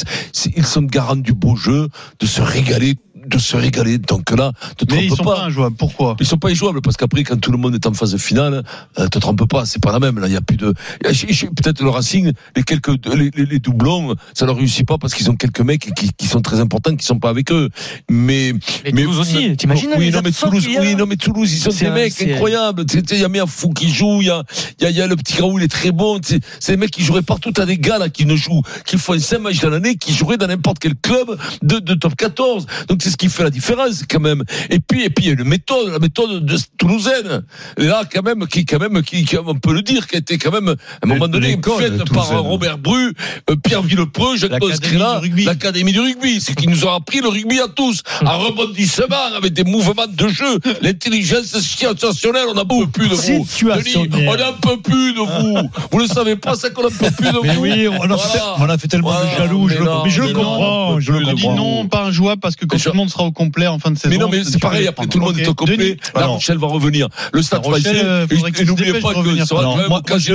ils 0.56 0.66
sont 0.66 0.82
garants 0.84 1.16
du 1.16 1.34
beau 1.34 1.56
jeu, 1.56 1.88
de 2.20 2.26
se 2.26 2.42
régaler, 2.42 2.96
de 3.16 3.38
se 3.38 3.56
régaler. 3.58 3.98
Donc 3.98 4.32
là, 4.32 4.52
te 4.78 4.86
Mais 4.94 5.06
ils 5.06 5.12
sont 5.16 5.24
pas 5.24 5.44
injouables. 5.46 5.76
Pourquoi? 5.76 6.16
Ils 6.20 6.26
sont 6.26 6.38
pas 6.38 6.50
injouables 6.50 6.82
parce 6.82 6.98
qu'après, 6.98 7.24
quand 7.24 7.38
tout 7.40 7.52
le 7.52 7.58
monde 7.58 7.76
est 7.76 7.86
en 7.86 7.94
phase 7.94 8.16
finale, 8.18 8.64
euh, 9.00 9.08
te 9.08 9.20
trompe 9.20 9.48
pas, 9.48 9.66
c'est 9.66 9.82
pas 9.82 9.92
la 9.92 10.00
même. 10.00 10.18
Là, 10.20 10.28
il 10.28 10.34
y 10.34 10.38
a 10.38 10.42
plus 10.42 10.58
de. 10.58 10.74
Peut-être 11.04 11.82
le 11.84 11.90
Racing, 11.90 12.32
les 12.56 12.64
quelques 12.64 12.90
les, 13.14 13.30
les- 13.36 13.46
les 13.46 13.60
doublons, 13.60 14.16
ça 14.34 14.46
leur 14.46 14.56
réussit 14.58 14.88
pas 14.88 14.98
parce 14.98 15.14
qu'ils 15.14 15.30
ont 15.30 15.36
quelques 15.36 15.62
mecs 15.62 15.94
qui, 15.96 16.12
qui 16.14 16.28
sont 16.28 16.42
très 16.42 16.60
importants, 16.60 16.96
qui 16.96 17.06
sont 17.06 17.20
pas 17.20 17.30
avec 17.30 17.52
eux. 17.52 17.70
Mais 18.10 18.54
Mais 18.86 19.04
Toulouse 19.04 19.20
aussi, 19.20 19.56
t'imagines 19.58 19.90
Oui, 19.98 20.06
les 20.06 20.12
non 20.12 20.22
mais 20.24 20.32
Toulouse, 20.32 20.66
a 20.78 20.82
oui, 20.82 20.96
non 20.96 21.06
mais 21.06 21.18
Toulouse, 21.18 21.54
ils 21.54 21.60
sont 21.60 21.70
des 21.78 21.86
un- 21.88 21.94
mecs 21.94 22.14
c'est- 22.14 22.34
incroyables. 22.34 22.86
Il 23.12 23.20
y 23.20 23.24
a 23.24 23.30
Miafou 23.30 23.70
qui 23.72 23.90
joue, 23.92 24.22
il 24.22 24.28
y 24.28 24.30
a, 24.30 24.44
il 24.80 24.90
y 24.90 24.94
y 24.94 25.02
a 25.02 25.08
le 25.08 25.16
petit 25.16 25.42
Raoul, 25.42 25.62
il 25.62 25.66
est 25.66 25.68
très 25.68 25.92
bon. 25.92 26.20
C'est 26.60 26.72
des 26.74 26.78
mecs 26.78 26.92
qui 26.92 27.04
joueraient 27.04 27.22
partout. 27.22 27.52
T'as 27.52 27.66
des 27.66 27.78
gars 27.78 27.98
là 27.98 28.10
qui 28.10 28.26
ne 28.26 28.36
jouent, 28.36 28.62
qui 28.86 28.98
font 28.98 29.18
5 29.20 29.40
matchs 29.40 29.60
dans 29.60 29.70
l'année, 29.70 29.96
qui 29.96 30.14
joueraient 30.14 30.38
dans 30.38 30.48
n'importe 30.48 30.80
quel 30.80 30.96
club 30.96 31.38
de, 31.62 31.80
de 31.80 31.94
top 31.94 32.16
14. 32.16 32.66
Donc 32.88 33.01
c'est 33.02 33.10
ce 33.10 33.18
qui 33.18 33.30
fait 33.30 33.44
la 33.44 33.50
différence 33.50 34.04
quand 34.10 34.20
même. 34.20 34.44
Et 34.70 34.80
puis, 34.80 35.04
et 35.04 35.10
puis, 35.10 35.26
il 35.26 35.28
y 35.28 35.32
a 35.32 35.34
une 35.34 35.48
méthode, 35.48 35.90
la 35.90 36.00
méthode 36.00 36.46
de 36.46 36.58
toulousaine, 36.78 37.44
là 37.78 38.04
quand 38.12 38.24
même, 38.24 38.48
qui 38.48 38.66
quand 38.66 38.80
même, 38.80 39.02
qui, 39.04 39.26
qui, 39.26 39.38
on 39.38 39.56
peut 39.56 39.74
le 39.74 39.82
dire, 39.82 40.08
qui 40.08 40.16
a 40.16 40.20
été 40.20 40.38
quand 40.38 40.52
même 40.52 40.70
à 40.70 40.74
un 41.04 41.08
moment 41.08 41.28
donné 41.28 41.58
faite 41.78 42.10
par. 42.14 42.30
Robert 42.42 42.78
Bru, 42.78 43.14
euh, 43.50 43.56
Pierre 43.64 43.82
Villepreux, 43.82 44.38
Jacques 44.38 44.64
Scrella, 44.76 45.22
l'Académie 45.46 45.92
du 45.94 46.00
rugby, 46.00 46.40
c'est 46.42 46.56
qui 46.56 46.68
nous 46.68 46.88
a 46.88 46.96
appris 46.96 47.22
le 47.22 47.28
rugby 47.30 47.60
à 47.60 47.68
tous, 47.68 48.02
un 48.22 48.30
rebondissement 48.32 49.36
avec 49.38 49.54
des 49.54 49.64
mouvements 49.64 50.08
de 50.08 50.28
jeu, 50.28 50.60
l'intelligence 50.82 51.58
situationnelle, 51.60 52.46
on 52.50 52.54
n'en 52.54 52.66
peut 52.66 52.88
plus 52.88 53.08
de 53.10 53.16
vous. 53.16 53.46
Situationnelle. 53.46 54.10
Denis, 54.10 54.28
On 54.28 54.38
n'en 54.38 54.54
peut 54.54 54.82
plus 54.82 55.14
de 55.14 55.20
vous. 55.20 55.70
Vous 55.92 56.02
ne 56.02 56.08
savez 56.08 56.36
pas, 56.36 56.56
c'est 56.56 56.74
qu'on 56.74 56.84
n'en 56.84 56.90
peut 56.90 57.12
plus 57.12 57.32
de 57.32 57.40
Mais 57.44 57.54
vous. 57.56 57.62
oui, 57.62 57.88
on 57.88 58.04
a, 58.04 58.18
fait, 58.18 58.38
Voilà. 58.40 58.56
on 58.60 58.70
a 58.70 58.78
fait 58.78 58.88
tellement 58.88 59.12
Voilà. 59.12 59.32
de 59.32 59.38
jaloux. 59.38 59.70
je 59.70 59.76
Mais 59.80 59.90
mais 60.04 60.10
je 60.10 60.22
le 60.22 60.28
mais 60.28 60.34
comprends. 60.34 60.90
on 60.94 61.00
Je 61.00 61.12
le 61.14 61.26
comprends. 61.26 61.56
non, 61.56 61.88
pas 61.88 62.04
un 62.06 62.12
jouable 62.12 62.42
parce 62.42 62.56
que 62.56 62.66
quand 62.66 62.76
Mais 62.78 62.82
tout 62.92 62.98
le 62.98 63.00
monde 63.00 63.10
sera 63.10 63.24
au 63.24 63.32
complet 63.32 63.68
en 63.68 63.80
fin 63.80 63.92
de 63.92 63.98
saison. 63.98 64.14
Mais 64.14 64.18
non, 64.18 64.30
mais 64.30 64.44
c'est 64.44 64.60
pareil, 64.62 64.88
après 64.88 65.08
tout 65.08 65.20
le 65.20 65.26
monde 65.26 65.40
est 65.40 65.48
au 65.48 65.54
complet. 65.54 65.78
Denis, 65.78 65.98
La. 66.16 66.26
Rochelle 66.28 66.58
va 66.58 66.68
revenir. 66.68 67.08
Le 67.34 67.42
Stade 67.42 67.64
français. 67.64 67.92
euh, 68.04 68.28
Et, 68.30 68.66
n'oubliez 68.66 68.94
pas 68.94 69.14
de 69.14 69.36
que 69.36 69.46
ça 69.46 69.56
va 69.56 69.62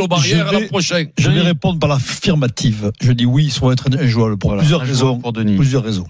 barrières 0.09 0.47
je 0.49 0.53
l'an 0.55 0.61
vais- 0.61 0.67
prochain. 0.67 1.05
Je 1.19 1.31
vais 1.31 1.41
répondre 1.41 1.79
par 1.79 1.89
l'affirmative. 1.89 2.93
Je 3.01 3.13
dis 3.13 3.27
oui, 3.27 3.45
ils 3.47 3.53
sont 3.53 3.71
être 3.71 3.87
injouables 3.99 4.37
pour 4.39 4.57
plusieurs 4.57 4.81
raisons. 4.81 5.21
Plusieurs 5.57 5.85
raisons. 5.85 6.07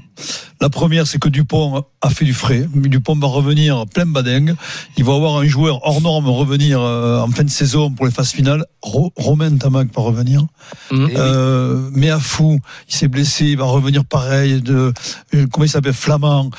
La 0.61 0.71
première, 0.71 1.07
c'est 1.07 1.19
que 1.19 1.29
Dupont 1.29 1.85
a 2.01 2.11
fait 2.11 2.25
du 2.25 2.33
frais. 2.33 2.67
Dupont 2.75 3.15
va 3.17 3.27
revenir 3.29 3.85
plein 3.93 4.07
badingue. 4.07 4.55
Il 4.97 5.05
va 5.05 5.15
avoir 5.15 5.37
un 5.37 5.45
joueur 5.47 5.81
hors 5.87 6.01
norme 6.01 6.29
revenir 6.29 6.81
euh, 6.81 7.21
en 7.21 7.29
fin 7.29 7.45
de 7.45 7.51
saison 7.51 7.91
pour 7.91 8.07
les 8.07 8.13
phases 8.13 8.31
finales. 8.31 8.65
Ro- 8.83 9.13
Romain 9.17 9.55
Tamac 9.57 9.89
va 9.95 10.03
revenir. 10.03 10.47
Euh, 10.93 11.89
mais 11.93 12.11
à 12.11 12.19
fou, 12.19 12.59
il 12.89 12.95
s'est 12.95 13.09
blessé, 13.09 13.47
il 13.47 13.59
va 13.59 13.65
revenir 13.65 14.05
pareil. 14.05 14.63
De, 14.63 14.93
euh, 15.35 15.47
comment 15.53 15.65
il 15.65 15.69
s'appelle 15.69 15.93
Flamand. 15.93 16.51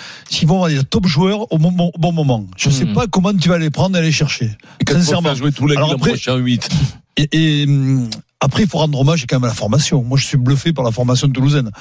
Ils 0.42 0.48
vont 0.48 0.56
avoir 0.64 0.70
des 0.70 0.84
top 0.84 1.08
joueurs 1.08 1.52
au, 1.52 1.58
bon 1.58 2.12
moment. 2.12 2.46
Je 2.56 2.70
ne 2.70 2.74
sais 2.74 2.86
Mhm. 2.86 2.94
pas 2.94 3.08
comment 3.08 3.34
tu 3.34 3.50
vas 3.50 3.58
les 3.58 3.70
prendre 3.72 3.98
et 3.98 4.02
les 4.02 4.12
chercher. 4.12 4.52
Et 4.88 4.92
Sincèrement. 4.92 5.30
faire 5.30 5.36
jouer 5.36 5.52
tous 5.52 5.68
les 5.68 5.76
Alors 5.76 5.94
après- 5.94 6.12
prochain 6.12 6.36
8. 6.36 6.70
Et, 7.18 7.30
et, 7.32 7.66
hum, 7.68 8.08
après, 8.40 8.64
il 8.64 8.70
faut 8.70 8.78
rendre 8.78 9.00
hommage 9.00 9.26
quand 9.28 9.38
même 9.38 9.46
à 9.46 9.48
la 9.48 9.54
formation. 9.54 10.04
Moi, 10.04 10.18
je 10.18 10.26
suis 10.26 10.38
bluffé 10.38 10.72
par 10.72 10.84
la 10.86 10.92
formation 10.92 11.28
toulousaine. 11.28 11.72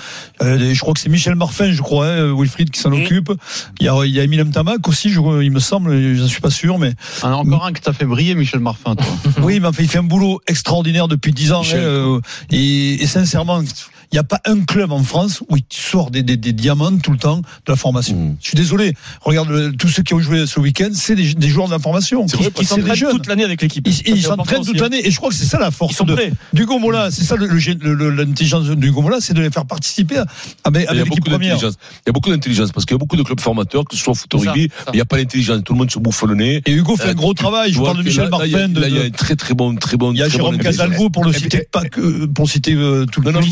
Euh, 0.42 0.72
je 0.72 0.80
crois 0.80 0.94
que 0.94 1.00
c'est 1.00 1.10
Michel 1.10 1.34
Marfin, 1.34 1.70
je 1.70 1.82
crois, 1.82 2.06
hein, 2.06 2.34
Wilfried, 2.34 2.70
qui 2.70 2.80
s'en 2.80 2.92
occupe. 2.92 3.30
Il 3.78 3.84
y 3.86 3.88
a, 3.88 4.04
il 4.04 4.10
y 4.12 4.20
a 4.20 4.24
Emilem 4.24 4.50
Tamac 4.50 4.88
aussi, 4.88 5.10
je, 5.10 5.20
il 5.42 5.50
me 5.50 5.60
semble, 5.60 5.92
je 5.92 6.22
ne 6.22 6.26
suis 6.28 6.40
pas 6.40 6.50
sûr, 6.50 6.78
mais 6.78 6.94
Ah, 7.22 7.36
encore 7.36 7.66
un 7.66 7.72
que 7.72 7.80
t'as 7.80 7.92
fait 7.92 8.06
briller, 8.06 8.34
Michel 8.34 8.60
Marfin. 8.60 8.94
toi. 8.96 9.06
oui, 9.42 9.60
mais 9.60 9.68
enfin, 9.68 9.82
il 9.82 9.88
fait 9.88 9.98
un 9.98 10.02
boulot 10.02 10.40
extraordinaire 10.46 11.08
depuis 11.08 11.32
dix 11.32 11.52
ans. 11.52 11.60
Michel, 11.60 11.80
hein, 11.80 11.84
euh, 11.84 12.20
et, 12.50 13.02
et 13.02 13.06
sincèrement, 13.06 13.60
il 13.60 14.14
n'y 14.14 14.18
a 14.18 14.24
pas 14.24 14.40
un 14.46 14.60
club 14.60 14.92
en 14.92 15.02
France 15.02 15.42
où 15.48 15.56
il 15.56 15.64
sort 15.68 16.10
des, 16.10 16.22
des, 16.22 16.36
des 16.36 16.52
diamants 16.52 16.96
tout 16.98 17.10
le 17.10 17.18
temps 17.18 17.38
de 17.38 17.44
la 17.72 17.76
formation. 17.76 18.16
Mhm. 18.16 18.36
Je 18.40 18.48
suis 18.48 18.56
désolé. 18.56 18.94
Regarde, 19.20 19.48
le- 19.50 19.72
tous 19.72 19.88
ceux 19.88 20.02
qui 20.04 20.14
ont 20.14 20.20
joué 20.20 20.46
ce 20.46 20.60
week-end, 20.60 20.90
c'est 20.94 21.16
des, 21.16 21.34
des 21.34 21.48
joueurs 21.48 21.66
de 21.66 21.72
la 21.72 21.80
formation. 21.80 22.24
Des 22.24 22.64
s'entraînent 22.64 23.10
toute 23.10 23.26
l'année 23.26 23.44
avec 23.44 23.60
l'équipe. 23.60 23.86
Ils, 23.86 24.14
ils 24.14 24.22
s'entraînent 24.22 24.64
toute 24.64 24.76
hein. 24.76 24.84
l'année. 24.84 25.06
Et 25.06 25.10
je 25.10 25.16
crois 25.16 25.30
que 25.30 25.34
c'est 25.34 25.44
ça 25.44 25.58
la 25.58 25.70
force 25.72 25.92
Ils 25.92 25.96
sont 25.96 26.04
de, 26.04 26.14
prêts. 26.14 26.32
d'Hugo 26.52 26.78
Mola. 26.78 27.10
C'est 27.10 27.24
ça 27.24 27.36
l'intelligence 27.36 28.66
d'Hugo 28.70 29.02
Mola, 29.02 29.18
c'est 29.20 29.34
de 29.34 29.42
les 29.42 29.50
faire 29.50 29.66
participer 29.66 30.18
à- 30.18 30.26
avec, 30.64 30.82
Il 30.82 30.84
y 30.84 30.86
a 30.88 30.90
avec 30.90 31.04
l'équipe 31.04 31.10
beaucoup 31.24 31.30
première. 31.30 31.54
d'intelligence. 31.54 31.78
Il 32.04 32.08
y 32.08 32.10
a 32.10 32.12
beaucoup 32.12 32.30
d'intelligence 32.30 32.72
parce 32.72 32.84
qu'il 32.86 32.94
y 32.94 32.96
a 32.96 32.98
beaucoup 32.98 33.16
de 33.16 33.22
clubs 33.22 33.40
formateurs, 33.40 33.84
que 33.84 33.96
ce 33.96 34.02
soit 34.02 34.12
au 34.12 34.14
foot 34.14 34.32
rugby, 34.34 34.68
mais 34.86 34.92
il 34.92 34.96
n'y 34.96 35.00
a 35.00 35.04
pas 35.04 35.16
l'intelligence. 35.16 35.62
Tout 35.64 35.72
le 35.72 35.78
monde 35.78 35.90
se 35.90 35.98
bouffe 35.98 36.22
le 36.22 36.34
nez. 36.34 36.62
Et 36.66 36.72
Hugo 36.72 36.96
fait 36.96 37.08
Euh, 37.08 37.10
un 37.10 37.14
gros 37.14 37.34
travail. 37.34 37.72
Je 37.72 37.80
parle 37.80 37.98
de 37.98 38.02
Michel 38.02 38.24
là, 38.30 38.38
là, 38.38 38.46
il 38.46 38.52
y 38.52 38.54
a- 38.54 38.58
Martin. 38.68 38.80
Là, 38.80 38.88
il 38.88 38.94
y 38.96 38.98
a 38.98 39.02
un 39.04 39.10
très 39.10 39.36
très 39.36 39.54
bon, 39.54 39.74
très 39.76 39.96
bon. 39.96 40.12
il 40.12 40.18
y 40.18 40.22
a 40.22 40.28
Jérôme 40.28 40.56
bon 40.56 40.62
Casalvo 40.62 41.10
pour 41.10 41.24
le 41.24 41.32
citer, 41.32 41.66
pas 41.70 41.84
que, 41.84 42.26
pour 42.26 42.48
citer 42.48 42.74
euh, 42.74 43.06
tout 43.06 43.20
le 43.20 43.32
monde. 43.32 43.44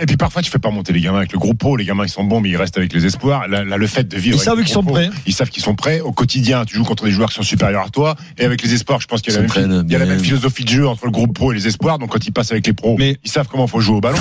Et 0.00 0.06
puis, 0.06 0.16
parfois 0.16 0.42
tu 0.42 0.50
fais 0.50 0.58
pas 0.58 0.70
monter 0.70 0.92
les 0.92 1.00
gamins 1.00 1.18
avec 1.18 1.32
le 1.32 1.38
groupe 1.38 1.58
pro, 1.58 1.76
les 1.76 1.84
gamins 1.84 2.04
ils 2.04 2.08
sont 2.10 2.24
bons 2.24 2.40
mais 2.40 2.50
ils 2.50 2.56
restent 2.56 2.76
avec 2.78 2.92
les 2.92 3.06
espoirs. 3.06 3.48
Là, 3.48 3.64
le 3.64 3.86
fait 3.86 4.08
de 4.08 4.16
vivre 4.16 4.36
Ils 4.36 4.40
savent 4.40 4.58
qu'ils 4.58 4.68
sont 4.68 4.82
prêts. 4.82 5.10
Ils 5.26 5.32
savent 5.34 5.50
qu'ils 5.50 5.62
sont 5.62 5.74
prêts 5.74 6.00
au 6.00 6.12
quotidien. 6.12 6.64
Tu 6.64 6.76
joues 6.76 6.84
contre 6.84 7.04
des 7.04 7.10
joueurs 7.10 7.28
qui 7.30 7.36
sont 7.36 7.42
supérieurs 7.42 7.86
à 7.86 7.90
toi 7.90 8.16
et 8.38 8.44
avec 8.44 8.62
les 8.62 8.74
espoirs, 8.74 9.00
je 9.00 9.06
pense 9.06 9.22
qu'il 9.22 9.32
y 9.32 9.36
a, 9.36 9.98
la 9.98 10.06
même 10.06 10.20
philosophie 10.20 10.64
de 10.64 10.68
jeu 10.68 10.86
entre 10.88 11.04
le 11.06 11.10
groupe 11.10 11.34
pro 11.34 11.52
et 11.52 11.54
les 11.54 11.66
espoirs. 11.66 11.87
Donc 11.96 12.10
quand 12.10 12.26
ils 12.26 12.32
passent 12.32 12.50
avec 12.52 12.66
les 12.66 12.74
pros, 12.74 12.96
Mais- 12.98 13.16
ils 13.24 13.30
savent 13.30 13.46
comment 13.50 13.66
faut 13.66 13.80
jouer 13.80 13.96
au 13.96 14.00
ballon. 14.00 14.18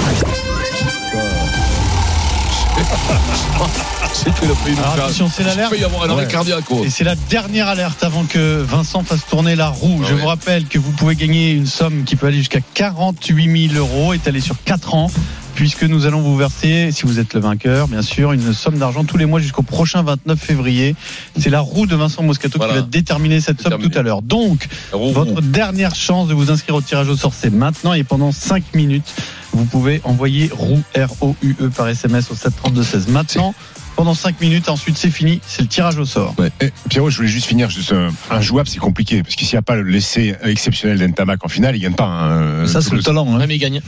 C'est 4.14 4.34
qu'il 4.34 4.50
a 4.50 4.56
failli 4.56 4.76
nous 4.76 4.82
Alors, 4.82 4.96
faire- 4.96 5.04
attention, 5.06 5.30
c'est 5.34 5.44
l'alerte. 5.44 5.70
Il 5.72 5.76
peut 5.78 5.82
y 5.82 5.86
avoir 5.86 6.04
un 6.04 6.10
arrêt 6.10 6.26
Ouais. 6.26 6.32
cardiaque. 6.32 6.66
quoi. 6.66 6.80
Et 6.86 6.90
c'est 6.90 7.04
la 7.04 7.16
dernière 7.16 7.68
alerte 7.68 8.04
avant 8.04 8.24
que 8.24 8.62
Vincent 8.62 9.04
fasse 9.04 9.26
tourner 9.30 9.56
la 9.56 9.70
roue. 9.70 10.00
Ah 10.02 10.06
Je 10.10 10.16
ouais. 10.16 10.22
vous 10.22 10.28
rappelle 10.28 10.66
que 10.66 10.80
vous 10.80 10.92
pouvez 10.92 11.16
gagner 11.16 11.52
une 11.52 11.66
somme 11.68 12.04
qui 12.04 12.16
peut 12.16 12.28
aller 12.28 12.38
jusqu'à 12.38 12.62
48 12.74 13.70
000 13.70 13.76
euros, 13.80 14.14
étalée 14.14 14.42
sur 14.42 14.56
4 14.64 14.96
ans, 14.96 15.12
puisque 15.58 15.84
nous 15.84 16.06
allons 16.06 16.22
vous 16.22 16.38
verser, 16.38 16.92
si 16.92 17.08
vous 17.08 17.18
êtes 17.20 17.34
le 17.34 17.40
vainqueur, 17.40 17.88
bien 17.88 18.04
sûr, 18.04 18.32
une 18.32 18.54
somme 18.54 18.78
d'argent 18.78 19.04
tous 19.04 19.18
les 19.18 19.26
mois 19.26 19.40
jusqu'au 19.40 19.64
prochain 19.64 20.04
29 20.04 20.40
février. 20.40 20.96
C'est 21.40 21.50
la 21.50 21.62
roue 21.62 21.88
de 21.88 21.96
Vincent 21.96 22.22
Moscato 22.22 22.60
Voilà. 22.60 22.74
qui 22.74 22.80
va 22.80 22.86
déterminer 22.86 23.42
cette 23.42 23.60
somme 23.60 23.82
tout 23.82 23.98
à 23.98 24.04
l'heure. 24.04 24.22
Donc, 24.22 24.68
votre 24.94 25.42
dernière 25.42 25.96
chance 25.96 26.28
de 26.28 26.36
vous 26.36 26.52
inscrire 26.52 26.76
au 26.76 26.82
tirage 26.82 27.10
au 27.10 27.16
sort, 27.18 27.34
c'est 27.34 27.50
maintenant 27.50 27.94
et 27.94 28.04
pendant 28.04 28.32
5 28.32 28.76
minutes. 28.76 29.12
Vous 29.52 29.66
pouvez 29.66 30.00
envoyer 30.04 30.52
roue 30.54 30.84
R-O-U-E 30.96 31.56
E 31.66 31.70
par 31.76 31.88
SMS 31.88 32.30
au 32.30 32.36
732-16. 32.36 33.10
Maintenant, 33.10 33.56
pendant 33.96 34.14
5 34.14 34.40
minutes, 34.40 34.70
ensuite 34.70 34.96
c'est 34.96 35.10
fini, 35.10 35.40
c'est 35.48 35.64
le 35.64 35.68
tirage 35.68 35.98
au 35.98 36.06
sort. 36.06 36.36
Et, 36.62 36.72
Pierrot, 36.88 37.10
je 37.10 37.18
voulais 37.18 37.28
juste 37.28 37.48
finir. 37.48 37.68
Juste, 37.72 37.94
euh, 37.94 38.12
un 38.30 38.42
jouable, 38.42 38.70
c'est 38.70 38.78
compliqué 38.78 39.24
parce 39.24 39.36
que 39.36 39.44
s'il 39.44 39.56
n'y 39.56 39.60
a 39.60 39.64
pas 39.64 39.76
l'essai 39.76 40.36
exceptionnel 40.44 41.00
d'Entamac 41.00 41.44
en 41.44 41.48
finale, 41.48 41.76
il 41.76 41.80
gagne 41.80 41.96
pas. 41.96 42.06
hein, 42.06 42.68
Ça, 42.68 42.82
c'est 42.84 42.94
le 42.94 43.02
talent. 43.02 43.26
hein. 43.40 43.44
mais 43.48 43.56
il 43.56 43.60
gagne. 43.60 43.82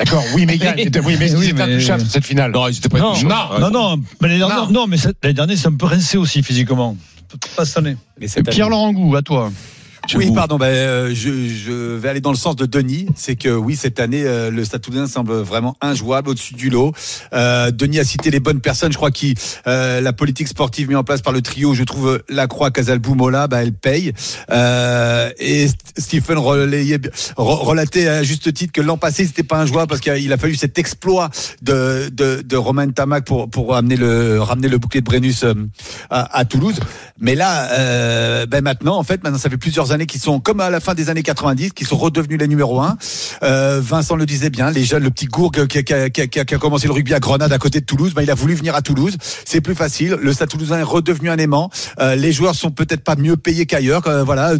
D'accord, 0.00 0.24
oui, 0.34 0.46
mais 0.46 0.54
il 0.54 0.58
gagne. 0.60 0.76
Oui, 1.04 1.16
mais 1.20 1.34
Oui, 1.34 1.52
mais- 1.54 1.62
intouchable 1.74 2.04
cette 2.08 2.24
finale. 2.24 2.52
Non, 2.52 2.66
ils 2.68 2.76
étaient 2.78 2.88
pas 2.88 2.98
Non. 2.98 3.12
Non. 3.22 3.58
Non, 3.60 3.70
non, 3.70 3.96
mais 4.20 4.28
l'année 4.28 4.38
dernière, 4.38 4.70
non, 4.70 4.86
mais 4.86 4.96
l'année 5.22 5.34
dernière, 5.34 5.58
c'est 5.58 5.68
un 5.68 5.74
peu 5.74 5.86
rincé 5.86 6.16
aussi 6.16 6.42
physiquement. 6.42 6.96
Pas 7.54 7.64
cette 7.66 7.76
année. 7.76 7.96
Année- 8.18 8.42
Pierre-Laurent 8.50 8.92
Gou, 8.92 9.14
à 9.14 9.22
toi. 9.22 9.52
Oui, 10.14 10.32
pardon. 10.34 10.56
Ben, 10.56 10.66
euh, 10.66 11.10
je, 11.14 11.30
je 11.48 11.72
vais 11.96 12.08
aller 12.08 12.20
dans 12.20 12.30
le 12.32 12.36
sens 12.36 12.56
de 12.56 12.66
Denis. 12.66 13.06
C'est 13.16 13.36
que 13.36 13.48
oui, 13.50 13.76
cette 13.76 14.00
année, 14.00 14.22
euh, 14.24 14.50
le 14.50 14.64
Stade 14.64 14.80
Toulousain 14.80 15.06
semble 15.06 15.34
vraiment 15.34 15.76
injouable 15.80 16.30
au-dessus 16.30 16.54
du 16.54 16.68
lot. 16.70 16.92
Euh, 17.32 17.70
Denis 17.70 18.00
a 18.00 18.04
cité 18.04 18.30
les 18.30 18.40
bonnes 18.40 18.60
personnes. 18.60 18.90
Je 18.92 18.96
crois 18.96 19.10
que 19.10 20.00
la 20.00 20.12
politique 20.12 20.48
sportive 20.48 20.88
mise 20.88 20.96
en 20.96 21.04
place 21.04 21.22
par 21.22 21.32
le 21.32 21.42
trio, 21.42 21.74
je 21.74 21.84
trouve 21.84 22.08
euh, 22.08 22.18
la 22.28 22.46
Croix, 22.46 22.70
Casalbou, 22.70 23.14
Mola, 23.14 23.46
bah, 23.46 23.62
elle 23.62 23.72
paye. 23.72 24.12
Euh, 24.50 25.30
et 25.38 25.66
St- 25.68 25.76
Stephen 25.98 26.38
relayait, 26.38 26.96
re- 27.36 27.64
relatait 27.64 28.08
à 28.08 28.22
juste 28.22 28.52
titre 28.52 28.72
que 28.72 28.80
l'an 28.80 28.96
passé, 28.98 29.26
c'était 29.26 29.42
pas 29.42 29.58
injouable 29.58 29.88
parce 29.88 30.00
qu'il 30.00 30.32
a 30.32 30.36
fallu 30.36 30.54
cet 30.56 30.78
exploit 30.78 31.30
de, 31.62 32.08
de, 32.12 32.42
de 32.42 32.56
Romain 32.56 32.88
Tamac 32.90 33.24
pour, 33.24 33.48
pour 33.48 33.76
amener 33.76 33.96
le, 33.96 34.40
ramener 34.40 34.68
le 34.68 34.78
bouclier 34.78 35.00
de 35.02 35.06
Brennus 35.06 35.44
euh, 35.44 35.54
à, 36.10 36.36
à 36.38 36.44
Toulouse. 36.44 36.80
Mais 37.20 37.34
là, 37.34 37.70
euh, 37.72 38.46
ben 38.46 38.62
maintenant, 38.64 38.96
en 38.96 39.02
fait, 39.04 39.22
maintenant, 39.22 39.38
ça 39.38 39.50
fait 39.50 39.56
plusieurs 39.58 39.92
années 39.92 39.99
qu'ils 40.06 40.20
sont 40.20 40.40
comme 40.40 40.60
à 40.60 40.70
la 40.70 40.80
fin 40.80 40.94
des 40.94 41.08
années 41.10 41.22
90, 41.22 41.70
qui 41.72 41.84
sont 41.84 41.96
redevenus 41.96 42.38
les 42.38 42.48
numéros 42.48 42.80
un. 42.80 42.96
Euh, 43.42 43.80
Vincent 43.82 44.16
le 44.16 44.26
disait 44.26 44.50
bien, 44.50 44.70
les 44.70 44.84
jeunes, 44.84 45.02
le 45.02 45.10
petit 45.10 45.26
Gourgue 45.26 45.66
qui 45.66 45.78
a, 45.78 45.82
qui 46.10 46.28
qui 46.28 46.28
qui 46.28 46.44
qui 46.44 46.58
commencé 46.58 46.86
le 46.86 46.92
rugby 46.92 47.14
à 47.14 47.20
Grenade 47.20 47.52
à 47.52 47.58
côté 47.58 47.80
de 47.80 47.84
Toulouse, 47.84 48.12
ben, 48.14 48.22
il 48.22 48.30
a 48.30 48.34
voulu 48.34 48.54
venir 48.54 48.74
à 48.74 48.82
Toulouse. 48.82 49.16
C'est 49.44 49.60
plus 49.60 49.74
facile. 49.74 50.16
Le 50.20 50.32
Stade 50.32 50.48
Toulousain 50.48 50.78
est 50.78 50.84
redevenu 50.84 51.30
un 51.30 51.38
aimant. 51.38 51.70
Euh, 51.98 52.14
les 52.14 52.32
joueurs 52.32 52.54
sont 52.54 52.70
peut-être 52.70 53.02
pas 53.02 53.16
mieux 53.16 53.36
payés 53.36 53.66
qu'ailleurs. 53.66 54.06
Euh, 54.06 54.24
voilà, 54.24 54.52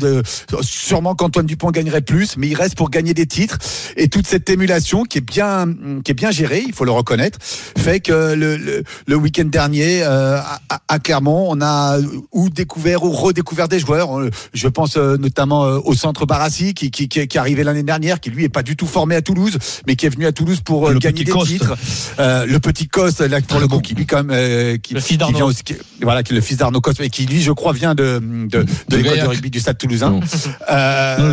sûrement 0.62 1.14
qu'Antoine 1.14 1.47
Dupont 1.47 1.70
gagnerait 1.70 2.00
plus, 2.00 2.37
mais 2.37 2.49
il 2.49 2.54
reste 2.54 2.76
pour 2.76 2.90
gagner 2.90 3.14
des 3.14 3.26
titres. 3.26 3.59
Et 3.97 4.09
toute 4.09 4.26
cette 4.26 4.49
émulation 4.50 5.04
qui 5.04 5.18
est 5.18 5.20
bien, 5.20 5.66
qui 6.04 6.11
est 6.12 6.14
bien 6.14 6.30
gérée, 6.30 6.64
il 6.66 6.73
faut 6.73 6.85
le 6.85 6.90
reconnaître, 6.90 7.38
fait 7.40 8.00
que 8.00 8.35
le, 8.35 9.16
week-end 9.16 9.44
dernier 9.44 10.02
à, 10.02 10.61
à- 10.88 10.99
Clermont, 10.99 11.47
on 11.50 11.61
a 11.61 11.99
ou 12.32 12.49
découvert 12.50 13.04
ou 13.04 13.11
redécouvert 13.11 13.68
des 13.68 13.78
joueurs. 13.78 14.20
Je 14.54 14.68
pense 14.68 14.97
notamment 15.20 15.64
euh, 15.66 15.78
au 15.84 15.94
centre 15.94 16.26
Barassi 16.26 16.74
qui, 16.74 16.90
qui, 16.90 17.08
qui, 17.08 17.26
qui 17.28 17.36
est 17.36 17.40
arrivé 17.40 17.62
l'année 17.64 17.82
dernière, 17.82 18.18
qui 18.20 18.30
lui 18.30 18.44
est 18.44 18.48
pas 18.48 18.62
du 18.62 18.76
tout 18.76 18.86
formé 18.86 19.14
à 19.14 19.22
Toulouse, 19.22 19.56
mais 19.86 19.94
qui 19.96 20.06
est 20.06 20.10
venu 20.10 20.26
à 20.26 20.32
Toulouse 20.32 20.60
pour 20.64 20.88
euh, 20.88 20.92
Le 20.94 20.98
gagner 20.98 21.24
des 21.24 21.30
Coste. 21.32 21.52
titres. 21.52 21.76
Euh, 22.18 22.46
le 22.46 22.58
petit 22.60 22.88
Coste, 22.88 23.20
là 23.20 23.40
pour 23.40 23.60
le 23.60 23.68
coup, 23.68 23.80
qui 23.80 23.94
lui 23.94 24.06
quand 24.06 24.24
même, 24.24 24.78
qui, 24.78 24.94
Le 24.94 25.00
fils 25.00 25.18
vient 25.18 25.44
aussi, 25.44 25.62
voilà, 26.02 26.22
qui 26.22 26.32
est 26.32 26.36
le 26.36 26.40
fils 26.42 26.56
d'Arnaud 26.56 26.80
Coste, 26.80 27.00
et 27.00 27.10
qui 27.10 27.26
lui, 27.26 27.40
je 27.42 27.52
crois, 27.52 27.72
vient 27.72 27.94
de 27.94 28.20
de, 28.20 28.64
de, 28.88 28.96
l'école 28.96 29.18
de 29.20 29.26
rugby 29.26 29.50
du 29.50 29.60
Stade 29.60 29.78
Toulousain. 29.78 30.10
Non. 30.10 30.20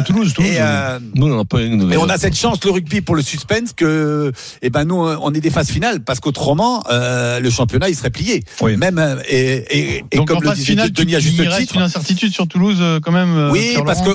Toulouse, 0.04 0.34
Toulouse. 0.34 0.52
et, 0.52 0.60
on 1.22 1.40
a 1.40 1.46
pas 1.46 1.62
une. 1.62 1.92
et 1.92 1.98
on 1.98 2.10
a 2.10 2.18
cette 2.18 2.36
chance, 2.36 2.64
le 2.64 2.72
rugby, 2.72 3.02
pour 3.02 3.16
le 3.16 3.22
suspense, 3.22 3.74
que, 3.76 4.32
eh 4.62 4.70
ben, 4.70 4.84
nous, 4.86 4.96
on 4.96 5.34
est 5.34 5.40
des 5.40 5.50
phases 5.50 5.70
finales, 5.70 6.02
parce 6.02 6.20
qu'autrement, 6.20 6.84
euh, 6.92 7.40
le 7.40 7.50
championnat, 7.50 7.90
il 7.90 7.96
serait 7.96 8.10
plié. 8.10 8.44
Oui. 8.62 8.78
Même, 8.78 9.22
et, 9.30 9.38
et, 9.70 10.04
et 10.12 10.18
Donc 10.18 10.28
comme 10.28 10.38
en 10.38 10.42
le 10.42 10.52
disait 10.52 10.66
finale, 10.72 10.92
Denis 10.92 11.16
à 11.16 11.20
juste 11.20 11.36
il 11.38 11.48
reste 11.48 11.62
titre. 11.62 11.76
une 11.76 11.82
incertitude 11.84 12.34
sur 12.34 12.48
Toulouse 12.48 12.82
quand 13.04 13.12
même. 13.12 13.36
euh, 13.38 13.52
Oui, 13.78 13.86
parce 13.86 14.02
que 14.02 14.10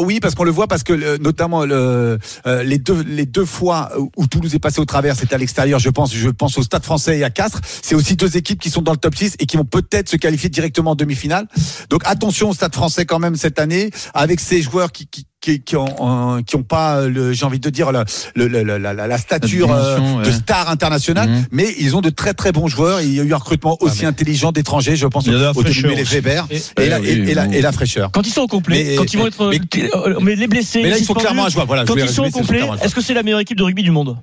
oui, 0.00 0.20
parce 0.20 0.34
qu'on 0.34 0.44
le 0.44 0.50
voit, 0.50 0.66
parce 0.68 0.82
que 0.82 1.18
notamment 1.18 1.64
euh, 1.66 2.18
les 2.64 2.78
deux 2.78 3.02
les 3.02 3.26
deux 3.26 3.44
fois 3.44 3.90
où 4.16 4.26
Toulouse 4.26 4.54
est 4.54 4.58
passé 4.58 4.80
au 4.80 4.84
travers, 4.84 5.16
c'était 5.16 5.34
à 5.34 5.38
l'extérieur. 5.38 5.78
Je 5.78 5.90
pense, 5.90 6.14
je 6.14 6.28
pense 6.28 6.58
au 6.58 6.62
Stade 6.62 6.84
Français 6.84 7.18
et 7.18 7.24
à 7.24 7.30
Castres. 7.30 7.60
C'est 7.82 7.94
aussi 7.94 8.16
deux 8.16 8.36
équipes 8.36 8.60
qui 8.60 8.70
sont 8.70 8.82
dans 8.82 8.92
le 8.92 8.98
top 8.98 9.14
6 9.14 9.36
et 9.38 9.46
qui 9.46 9.56
vont 9.56 9.64
peut-être 9.64 10.08
se 10.08 10.16
qualifier 10.16 10.48
directement 10.48 10.92
en 10.92 10.94
demi-finale. 10.94 11.46
Donc 11.90 12.02
attention 12.04 12.50
au 12.50 12.54
Stade 12.54 12.74
Français 12.74 13.06
quand 13.06 13.18
même 13.18 13.36
cette 13.36 13.58
année, 13.58 13.90
avec 14.14 14.40
ces 14.40 14.62
joueurs 14.62 14.92
qui, 14.92 15.06
qui 15.06 15.26
qui, 15.42 15.60
qui 15.60 15.76
ont, 15.76 16.36
euh, 16.36 16.40
qui 16.42 16.56
ont 16.56 16.62
pas, 16.62 17.02
le- 17.06 17.32
j'ai 17.34 17.44
envie 17.44 17.58
de 17.58 17.68
dire, 17.68 17.92
la, 17.92 18.04
le- 18.36 18.46
le- 18.48 18.62
la, 18.62 18.78
la, 18.78 19.06
la 19.06 19.18
stature 19.18 19.70
euh, 19.72 20.22
de 20.22 20.30
star 20.30 20.70
internationale, 20.70 21.28
Mhm. 21.28 21.44
mais 21.50 21.66
ils 21.78 21.94
ont 21.96 22.00
de 22.00 22.10
très 22.10 22.32
très 22.32 22.52
bons 22.52 22.68
joueurs. 22.68 23.00
Il 23.02 23.12
y 23.12 23.20
a 23.20 23.24
eu 23.24 23.34
un 23.34 23.36
recrutement 23.36 23.76
aussi 23.80 24.06
intelligent 24.06 24.52
d'étrangers, 24.52 24.96
je 24.96 25.06
pense 25.06 25.26
au 25.28 25.62
les. 25.62 26.04
Weber 26.04 26.46
Et- 26.50 26.56
et, 26.82 26.88
la, 26.88 26.98
Eh 27.00 27.12
et, 27.12 27.20
oui, 27.20 27.30
et 27.30 27.34
la, 27.34 27.72
fraîcheur. 27.72 28.10
Quand 28.12 28.26
ils 28.26 28.30
sont 28.32 28.42
au 28.42 28.46
complet, 28.48 28.84
Mais- 28.90 28.94
quand 28.96 29.12
ils 29.12 29.18
vont 29.18 29.26
être, 29.26 29.50
mais- 29.50 29.90
euh, 29.94 30.18
mais 30.22 30.36
les 30.36 30.46
blessés, 30.46 30.82
Mais 30.82 30.90
là, 30.90 30.98
il 30.98 31.04
faut 31.04 31.14
clairement 31.14 31.44
un 31.46 31.48
joueur. 31.48 31.66
Voilà, 31.66 31.84
quand 31.84 31.96
ils 31.96 32.08
sont 32.08 32.24
au 32.24 32.30
complet, 32.30 32.60
est-ce 32.82 32.94
que 32.94 33.00
c'est 33.00 33.14
la 33.14 33.22
meilleure 33.24 33.40
équipe 33.40 33.58
de 33.58 33.64
rugby 33.64 33.82
du 33.82 33.90
monde? 33.90 34.16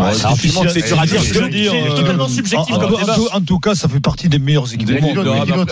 Ouais, 0.00 0.06
alors, 0.06 0.38
c'est 0.40 0.48
dur 0.48 0.98
à 1.00 1.06
dire. 1.06 1.20
euh, 1.20 1.86
c'est 1.90 1.94
totalement 1.96 2.26
subjectif 2.26 2.74
en, 2.76 2.78
comme 2.80 2.94
en- 2.94 2.98
débat. 2.98 3.12
en 3.12 3.14
tout- 3.14 3.28
en 3.30 3.40
tout 3.42 3.58
cas, 3.58 3.74
ça 3.74 3.88
fait 3.88 4.00
partie 4.00 4.30
des 4.30 4.38
meilleures 4.38 4.72
équipes 4.72 4.86
du 4.88 4.98
monde. 4.98 5.18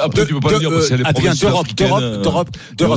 Après, 0.02 0.26
tu 0.26 0.34
peux 0.34 0.40
pas 0.40 0.52
le 0.52 0.58
dire 0.58 0.68
parce 0.70 0.82
que 0.82 0.88
c'est 0.88 0.96
les 0.98 1.04
Adrien, 1.06 1.30
provinces 1.34 1.40
d'Europe, 1.40 1.66
d'Europe, 1.74 2.02
euh, 2.02 2.22
d'Europe, 2.22 2.22
d'Europe, 2.22 2.48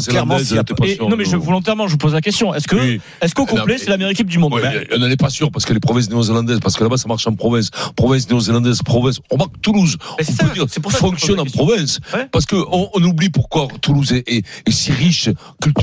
néo-zélandaises, 0.02 0.08
clairement, 0.10 0.38
s'il 0.40 0.56
y 0.58 0.60
a 0.60 0.64
t'es 0.66 0.74
pas 0.74 0.86
Et- 0.86 0.96
sûr, 0.96 1.08
Non, 1.10 1.16
mais 1.16 1.24
je, 1.24 1.38
volontairement, 1.38 1.88
je 1.88 1.94
vous 1.94 1.98
pose 1.98 2.12
la 2.14 2.20
question. 2.20 2.54
Est-ce 2.54 2.68
que, 2.68 2.76
est-ce 3.22 3.34
qu'au 3.36 3.46
complet, 3.46 3.78
c'est 3.78 3.90
la 3.90 3.96
meilleure 3.96 4.12
équipe 4.12 4.28
du 4.28 4.38
monde? 4.38 4.54
Ouais, 4.54 4.62
Ben, 4.62 4.86
on 4.96 5.00
n'en 5.00 5.08
est 5.10 5.16
pas 5.16 5.30
sûr 5.30 5.50
parce 5.50 5.64
que 5.64 5.72
les 5.72 5.80
provinces 5.80 6.10
néo-zélandaises, 6.10 6.60
parce 6.60 6.76
que 6.76 6.84
là-bas 6.84 6.98
ça 6.98 7.08
marche 7.08 7.26
en 7.26 7.34
province, 7.36 7.70
province 7.96 8.30
néo-zélandaise, 8.30 8.82
province. 8.84 9.22
On 9.32 9.38
voit 9.38 9.48
que 9.48 9.58
Toulouse, 9.62 9.96
on 10.12 10.16
peut 10.26 10.54
dire, 10.54 10.66
fonctionne 10.90 11.40
en 11.40 11.46
province. 11.46 12.00
Ouais. 12.14 12.28
Parce 12.34 12.46
que 12.46 12.58
on, 12.70 12.90
oublie 13.02 13.30
pourquoi 13.30 13.70
Toulouse 13.82 14.12
est, 14.12 14.44
si 14.70 14.92
riche, 14.92 15.30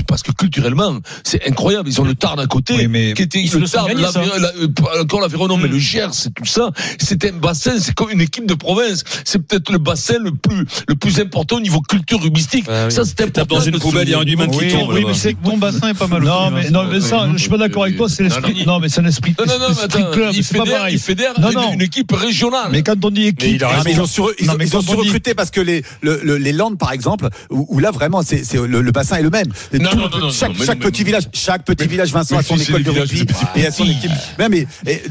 parce 0.06 0.22
que 0.22 0.32
culturellement 0.32 0.98
c'est 1.24 1.48
incroyable. 1.48 1.88
Ils 1.88 1.98
ont 1.98 2.04
le 2.04 2.14
Tarn 2.14 2.38
à 2.38 2.46
côté, 2.46 2.74
qui 3.14 3.22
était 3.22 3.40
Ils 3.40 3.48
se 3.48 3.56
le 3.56 3.66
Tarn, 3.66 3.88
l'Aveyron- 3.94 4.38
la- 4.38 4.48
euh, 4.48 5.00
encore 5.02 5.20
l'Aveyron, 5.32 5.56
mais 5.56 5.68
le 5.68 5.78
Gers, 5.78 6.12
c'est 6.12 6.32
tout 6.34 6.44
ça. 6.44 6.70
C'est 6.98 7.24
un 7.24 7.32
bassin, 7.32 7.78
c'est 7.78 7.94
comme 7.94 8.10
une 8.10 8.20
équipe 8.20 8.46
de 8.46 8.54
province. 8.54 9.04
C'est 9.24 9.38
peut-être 9.38 9.70
le 9.72 9.78
bassin 9.78 10.14
le 10.20 10.32
plus 10.32 10.64
le 10.88 10.94
plus 10.94 11.20
important 11.20 11.56
au 11.56 11.60
niveau 11.60 11.80
culture 11.80 12.20
rugbyistique. 12.20 12.66
Ah 12.68 12.86
oui. 12.86 12.92
Ça 12.92 13.02
c'est 13.04 13.20
important. 13.20 13.56
dans 13.56 13.60
une 13.60 13.78
poubelle, 13.78 14.08
il 14.08 14.12
y 14.12 14.14
a 14.14 14.18
un 14.18 14.24
humain 14.24 14.48
qui 14.48 14.68
tombe. 14.68 14.92
oui, 14.92 15.04
mais 15.06 15.14
c'est 15.14 15.34
Ton 15.42 15.56
bassin 15.56 15.88
est 15.88 15.94
pas 15.94 16.06
mal 16.06 16.22
Non, 16.22 16.46
aussi, 16.46 16.54
mais, 16.54 16.66
hein. 16.66 16.70
non, 16.70 16.84
mais 16.90 17.00
ça, 17.00 17.28
je 17.32 17.38
suis 17.38 17.48
pas 17.48 17.58
d'accord 17.58 17.84
avec 17.84 17.96
toi, 17.96 18.08
c'est 18.08 18.22
l'esprit. 18.22 18.64
Non, 18.66 18.80
mais 18.80 18.88
c'est 18.88 19.00
un 19.00 19.06
esprit. 19.06 19.34
Non, 19.38 19.46
non, 19.46 19.58
non, 19.58 19.66
mais 19.68 19.72
esprit 19.72 20.02
attends, 20.02 20.10
club, 20.12 20.30
il 20.34 20.44
fédère, 20.44 20.88
il 20.88 20.98
fédère 20.98 21.34
une, 21.72 21.82
équipe 21.82 22.12
régionale. 22.12 22.68
Mais 22.70 22.82
quand 22.82 23.02
on 23.04 23.10
dit 23.10 23.26
équipe, 23.26 23.62
ils 23.86 24.00
ont, 24.00 24.06
surrecruté 24.80 25.34
parce 25.34 25.50
que 25.50 25.60
les, 25.60 25.82
le, 26.02 26.20
le- 26.22 26.36
les 26.36 26.52
Landes, 26.52 26.78
par 26.78 26.92
exemple, 26.92 27.28
où, 27.50 27.78
là 27.78 27.90
vraiment, 27.90 28.22
c'est, 28.22 28.42
le, 28.54 28.90
bassin 28.90 29.16
est 29.16 29.22
le 29.22 29.30
même. 29.30 29.52
Chaque 30.32 30.78
petit 30.78 31.04
village, 31.04 31.24
chaque 31.32 31.64
petit 31.64 31.86
village, 31.86 32.12
Vincent 32.12 32.38
a 32.38 32.42
son 32.42 32.56
école 32.56 32.82
de 32.82 32.90
rugby 32.90 33.24
et 33.56 33.66
a 33.66 33.70
son 33.70 33.84
équipe. 33.84 34.10
Mais, 34.38 34.66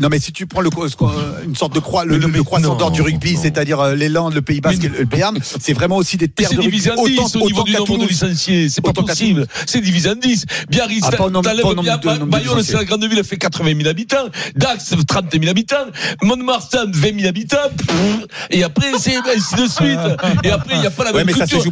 non, 0.09 0.15
mais 0.15 0.19
si 0.19 0.31
tu 0.31 0.47
prends 0.47 0.61
le, 0.61 0.69
qu'on- 0.71 1.11
une 1.45 1.55
sorte 1.55 1.73
de 1.75 1.79
croix, 1.79 2.03
le, 2.03 2.17
le 2.17 2.27
mais 2.27 2.39
croissant 2.39 2.73
d'or 2.75 2.89
du 2.91 3.01
rugby, 3.03 3.37
c'est-à-dire 3.37 3.79
euh, 3.79 3.95
Landes, 4.09 4.33
le 4.33 4.41
Pays 4.41 4.59
Basque, 4.59 4.83
et 4.83 4.89
le 4.89 5.05
Béarn, 5.05 5.37
c'est 5.61 5.73
vraiment 5.73 5.97
aussi 5.97 6.17
des 6.17 6.27
terres 6.27 6.49
c'est 6.49 6.55
de 6.55 6.61
rugby 6.61 6.77
divisé 6.77 6.91
en 6.91 7.03
10 7.05 7.19
autant, 7.19 7.39
au 7.41 7.45
niveau 7.47 7.61
autant 7.61 7.63
du 7.63 7.71
qu'à 7.73 7.77
nombre 7.79 7.91
de 7.91 7.95
Toulouse. 8.05 8.09
licenciés. 8.23 8.69
C'est 8.69 8.81
pas 8.81 8.91
possible. 8.93 9.45
C'est 9.67 9.81
divisé 9.81 10.09
en 10.09 10.15
10. 10.15 10.45
Biarritz, 10.69 11.05
Bayonne, 12.25 12.63
c'est 12.63 12.73
la 12.73 12.85
grande 12.85 13.03
ville, 13.05 13.19
elle 13.19 13.23
fait 13.23 13.37
80 13.37 13.75
000 13.77 13.87
habitants. 13.87 14.29
Dax, 14.55 14.95
30 15.07 15.25
000 15.33 15.45
habitants. 15.47 15.75
Mont-de-Marsan, 16.23 16.91
20 16.91 17.15
000 17.19 17.27
habitants. 17.27 17.57
Et 18.49 18.63
après, 18.63 18.87
c'est 18.99 19.15
ainsi 19.17 19.55
de 19.55 19.67
suite. 19.67 19.99
Et 20.43 20.49
après, 20.49 20.75
il 20.75 20.81
n'y 20.81 20.87
a 20.87 20.91
pas 20.91 21.03
la 21.03 21.13
même 21.13 21.27
mais 21.27 21.33
ça 21.33 21.45
se 21.45 21.51
culture. 21.51 21.63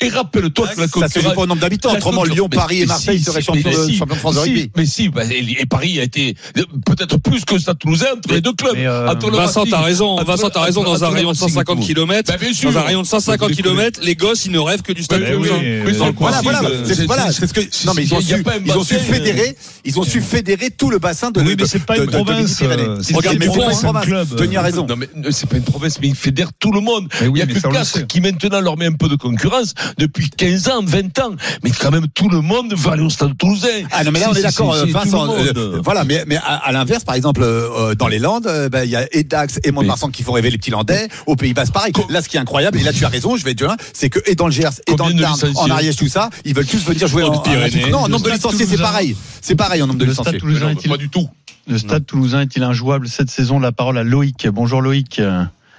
Et 0.00 0.08
rappelle-toi 0.08 0.68
que 0.68 0.80
la 0.80 0.86
Ça 0.88 0.92
se 0.92 0.92
joue 0.94 1.00
concurrence- 1.00 1.34
pas 1.34 1.40
au 1.42 1.46
nombre 1.46 1.60
d'habitants. 1.60 1.92
Autrement, 1.92 2.20
concurrence- 2.22 2.34
Lyon, 2.36 2.48
Paris 2.48 2.80
et 2.82 2.86
Marseille 2.86 3.20
seraient 3.20 3.42
champions 3.42 3.70
de- 3.70 4.14
France 4.16 4.34
de 4.36 4.40
rugby. 4.40 4.70
Mais 4.76 4.86
si, 4.86 5.08
bah, 5.08 5.22
et 5.30 5.66
Paris 5.66 6.00
a 6.00 6.04
été 6.04 6.34
euh, 6.56 6.62
peut-être 7.10 7.22
plus 7.22 7.44
que 7.44 7.58
Stade 7.58 7.78
Toulousain 7.78 8.06
entre 8.16 8.32
les 8.34 8.40
deux 8.40 8.52
clubs. 8.52 8.74
Euh, 8.76 9.14
Vincent, 9.32 9.64
t'as 9.68 9.80
raison. 9.80 10.10
entre- 10.10 10.24
Vincent, 10.24 10.50
t'as 10.50 10.60
raison. 10.62 10.80
entre- 10.82 10.90
Dans 10.90 11.04
un 11.04 11.08
rayon 11.10 11.32
de 11.32 11.38
Racing 11.38 11.48
et 11.48 11.50
150 11.52 11.80
tout. 11.80 11.86
km, 11.86 12.32
Bah, 12.32 12.70
dans 12.72 12.78
un 12.78 12.82
rayon 12.82 13.02
de 13.02 13.06
150 13.06 13.50
Vous 13.50 13.54
déconnez. 13.56 13.76
km, 13.76 14.00
les 14.02 14.14
gosses, 14.16 14.46
ils 14.46 14.52
ne 14.52 14.58
rêvent 14.58 14.82
que 14.82 14.92
du 14.92 15.02
stade 15.02 15.20
Mais 15.22 15.32
toulousain. 15.32 15.54
oui, 15.60 15.80
oui, 15.86 16.12
Voilà, 16.18 16.40
voilà, 16.42 16.62
euh, 16.64 16.84
c'est 16.86 17.06
voilà, 17.06 17.32
c'est 17.32 17.46
ce 17.46 17.52
que 17.52 17.60
non 17.86 17.92
mais 17.94 18.02
ils 18.04 18.14
ont 18.14 18.20
su 18.20 18.26
ils 18.34 18.72
ont 18.72 18.78
bassin, 18.78 18.98
fédérer 18.98 19.56
ils 19.84 19.98
ont 19.98 20.02
su 20.04 20.20
fédérer 20.20 20.70
tout 20.70 20.90
le 20.90 20.98
bassin 20.98 21.30
de 21.30 21.40
Oui, 21.40 21.54
mais 21.58 21.66
c'est 21.66 21.84
pas 21.84 21.96
une 21.96 22.06
province, 22.06 22.58
euh, 22.62 22.98
c'est 23.02 23.14
Regarde 23.14 23.36
mais 23.38 23.46
c'est 23.46 23.58
pas 23.58 23.72
une 23.72 23.78
province, 23.78 23.84
un 23.84 24.00
club. 24.00 24.56
A 24.56 24.62
raison 24.62 24.86
Non, 24.86 24.96
mais 24.96 25.08
euh, 25.24 25.30
c'est 25.30 25.48
pas 25.48 25.56
une 25.56 25.62
province, 25.64 25.98
mais 26.00 26.08
il 26.08 26.14
fédère 26.14 26.50
tout 26.58 26.72
le 26.72 26.80
monde. 26.80 27.08
Il 27.20 27.36
y 27.36 27.42
a 27.42 27.46
que 27.46 27.58
Castres 27.72 28.06
qui 28.06 28.20
maintenant 28.20 28.60
leur 28.60 28.76
met 28.76 28.86
un 28.86 28.92
peu 28.92 29.08
de 29.08 29.16
concurrence 29.16 29.74
depuis 29.98 30.28
15 30.30 30.68
ans, 30.68 30.82
20 30.84 31.18
ans. 31.20 31.34
Mais 31.62 31.70
quand 31.70 31.90
même, 31.90 32.06
tout 32.14 32.28
le 32.28 32.40
monde 32.40 32.74
va 32.74 32.92
aller 32.92 33.02
au 33.02 33.10
stade 33.10 33.36
toulousain. 33.38 33.68
Ah 33.90 34.04
non 34.04 34.10
mais 34.10 34.18
là 34.20 34.26
on 34.30 34.34
est 34.34 34.42
d'accord 34.42 34.74
euh, 34.74 34.84
Vincent 34.86 35.34
euh, 35.38 35.80
voilà 35.82 36.04
mais 36.04 36.36
à, 36.36 36.56
à 36.56 36.72
l'inverse 37.00 37.04
par 37.04 37.14
exemple 37.14 37.42
euh, 37.42 37.90
euh, 37.90 37.94
dans 37.94 38.08
les 38.08 38.18
Landes 38.18 38.46
euh, 38.46 38.68
ben, 38.68 38.84
il 38.84 38.90
y 38.90 38.96
a 38.96 39.06
Edax 39.12 39.60
et 39.64 39.72
Mont-de-Marsan 39.72 40.10
qui 40.10 40.22
font 40.22 40.32
rêver 40.32 40.50
les 40.50 40.58
petits 40.58 40.70
Landais 40.70 41.08
au 41.26 41.36
Pays 41.36 41.54
Basque 41.54 41.72
pareil 41.72 41.92
là 42.08 42.22
ce 42.22 42.28
qui 42.28 42.36
est 42.36 42.40
incroyable 42.40 42.78
et 42.78 42.82
là 42.82 42.92
tu 42.92 43.04
as 43.04 43.08
raison 43.08 43.36
je 43.36 43.44
vais 43.44 43.54
te 43.54 43.64
dire 43.64 43.74
c'est 43.92 44.10
que 44.10 44.18
et 44.26 44.34
dans 44.34 44.46
le 44.46 44.52
Gers 44.52 44.70
et 44.86 44.94
dans 44.94 45.08
le 45.08 45.14
Tarn 45.20 45.38
en 45.56 45.70
Ariège 45.70 45.96
tout 45.96 46.08
ça 46.08 46.30
ils 46.44 46.54
veulent 46.54 46.66
tous 46.66 46.84
venir 46.84 47.06
jouer 47.06 47.22
en, 47.24 47.34
en- 47.34 47.38
Pyrénées. 47.40 47.90
non 47.90 47.98
en 48.00 48.08
nombre 48.08 48.24
de 48.24 48.30
Stade 48.30 48.34
licenciés 48.36 48.58
c'est 48.66 48.76
Toulousain. 48.76 48.82
pareil 48.84 49.16
c'est 49.40 49.56
pareil 49.56 49.82
en 49.82 49.86
nombre 49.86 49.98
de 49.98 50.04
Le 50.04 50.12
stade 50.14 50.34
licenciés 50.44 50.90
pas 50.90 50.96
du 50.96 51.08
tout. 51.08 51.28
Le 51.68 51.78
stade 51.78 52.04
toulousain 52.06 52.40
est-il 52.42 52.62
injouable 52.64 53.06
cette 53.08 53.30
saison? 53.30 53.60
La 53.60 53.70
parole 53.70 53.96
à 53.98 54.02
Loïc. 54.02 54.48
Bonjour 54.48 54.80
Loïc. 54.82 55.20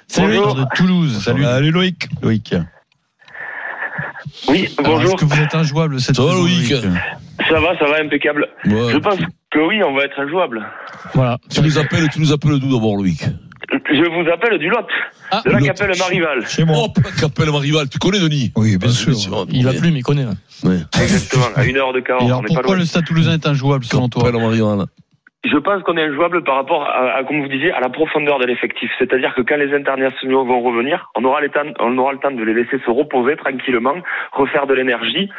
Salut 0.07 0.37
Bonjour. 0.37 0.55
de 0.55 0.65
Toulouse. 0.75 1.21
Salut 1.23 1.71
Loïc. 1.71 2.07
Loïc. 2.21 2.53
Oui, 4.47 4.69
bonjour. 4.83 5.11
Est-ce 5.13 5.15
que 5.15 5.25
vous 5.25 5.39
êtes 5.41 5.53
injouable 5.55 5.99
cette 5.99 6.15
saison 6.15 6.33
Loïc? 6.33 6.69
Ça 7.49 7.59
va, 7.59 7.77
ça 7.77 7.85
va, 7.85 7.99
impeccable. 8.03 8.47
Ouais. 8.65 8.91
Je 8.93 8.97
pense 8.97 9.17
que 9.51 9.59
oui, 9.67 9.81
on 9.83 9.93
va 9.95 10.03
être 10.05 10.19
injouable. 10.19 10.65
Voilà. 11.13 11.37
Tu 11.49 11.61
nous 11.61 11.77
appelles, 11.77 12.09
tu 12.09 12.19
nous 12.19 12.31
appelles 12.31 12.59
d'où 12.59 12.73
d'abord, 12.73 12.95
Loïc? 12.97 13.23
Je 13.93 14.09
vous 14.09 14.29
appelle 14.31 14.57
du 14.57 14.69
Lot, 14.69 14.85
Ah, 15.29 15.41
de 15.45 15.51
la 15.51 15.59
Lot. 15.59 15.65
Capelle 15.65 15.97
Marival. 15.97 16.45
Chez 16.47 16.63
moi. 16.65 16.77
Oh, 16.79 16.89
pas 16.89 17.09
qu'appelle 17.11 17.51
ma 17.51 17.59
rival. 17.59 17.87
Tu 17.89 17.99
connais 17.99 18.19
Denis? 18.19 18.51
Oui, 18.55 18.77
bien 18.77 18.89
Ah, 18.89 18.93
sûr. 18.93 19.13
Il 19.49 19.63
va 19.65 19.73
plus, 19.73 19.91
mais 19.91 19.99
il 19.99 20.03
connaît. 20.03 20.25
Ouais. 20.63 20.79
Exactement, 21.01 21.45
à 21.55 21.63
une 21.65 21.77
heure 21.77 21.93
de 21.93 21.99
Et 21.99 22.03
Cahors, 22.03 22.23
alors 22.25 22.39
on 22.39 22.41
n'est 22.41 22.47
pas 22.47 22.53
pourquoi 22.55 22.75
loin. 22.75 22.79
le 22.79 22.85
stade 22.85 23.05
toulousain 23.05 23.33
est 23.33 23.47
injouable 23.47 23.85
selon 23.85 24.09
toi? 24.09 24.27
Appelle 24.27 24.41
ma 24.41 24.47
rival. 24.49 24.85
Je 25.43 25.57
pense 25.57 25.81
qu'on 25.81 25.97
est 25.97 26.03
injouable 26.03 26.43
par 26.43 26.55
rapport 26.55 26.83
à, 26.83 27.17
à, 27.17 27.23
comme 27.23 27.41
vous 27.41 27.47
disiez, 27.47 27.71
à 27.71 27.79
la 27.79 27.89
profondeur 27.89 28.37
de 28.37 28.45
l'effectif. 28.45 28.91
C'est-à-dire 28.99 29.33
que 29.33 29.41
quand 29.41 29.57
les 29.57 29.73
internationaux 29.73 30.45
vont 30.45 30.61
revenir, 30.61 31.09
on 31.15 31.23
aura, 31.23 31.41
les 31.41 31.49
temps, 31.49 31.65
on 31.79 31.97
aura 31.97 32.13
le 32.13 32.19
temps 32.19 32.29
de 32.29 32.43
les 32.43 32.53
laisser 32.53 32.79
se 32.85 32.91
reposer 32.91 33.35
tranquillement, 33.37 33.95
refaire 34.33 34.67
de 34.67 34.75
l'énergie. 34.75 35.29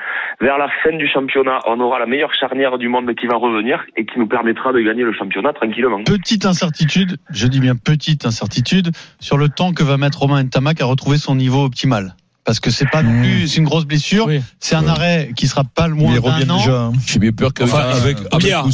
Vers 0.41 0.59
la 0.59 0.69
fin 0.83 0.97
du 0.97 1.07
championnat, 1.07 1.61
on 1.67 1.79
aura 1.79 2.01
la 2.01 2.07
meilleure 2.07 2.35
charnière 2.35 2.79
du 2.79 2.89
monde 2.89 3.15
qui 3.15 3.29
va 3.29 3.37
revenir 3.37 3.85
et 3.97 4.05
qui 4.05 4.19
nous 4.19 4.27
permettra 4.27 4.73
de 4.73 4.81
gagner 4.81 5.05
le 5.05 5.13
championnat 5.13 5.53
tranquillement. 5.53 6.03
Petite 6.03 6.47
incertitude, 6.47 7.19
je 7.31 7.47
dis 7.47 7.61
bien 7.61 7.77
petite 7.77 8.27
incertitude, 8.27 8.89
sur 9.21 9.39
le 9.39 9.49
temps 9.49 9.73
que 9.73 9.85
va 9.85 9.99
mettre 9.99 10.19
Romain 10.19 10.43
Ntamak 10.43 10.81
à 10.81 10.87
retrouver 10.87 11.17
son 11.17 11.37
niveau 11.37 11.65
optimal. 11.65 12.17
Parce 12.45 12.59
que 12.59 12.73
c'est 12.73 12.91
pas 12.91 13.05
non 13.05 13.21
plus, 13.21 13.47
c'est 13.47 13.59
une 13.59 13.65
grosse 13.65 13.85
blessure. 13.85 14.27
Oui. 14.27 14.41
C'est 14.59 14.75
un 14.75 14.89
arrêt 14.89 15.31
qui 15.37 15.47
sera 15.47 15.63
pas 15.63 15.87
le 15.87 15.95
moins 15.95 16.13
d'un 16.15 16.21
revient 16.21 16.51
an. 16.51 16.59
déjà. 16.59 16.81
hein. 16.87 16.93
J'ai 17.07 17.21
bien 17.21 17.31
peur 17.31 17.55
qu'avec 17.55 17.73
Enfin, 17.73 17.85
avec, 17.91 18.17
avec 18.19 18.39
Pierre. 18.39 18.65
va 18.65 18.71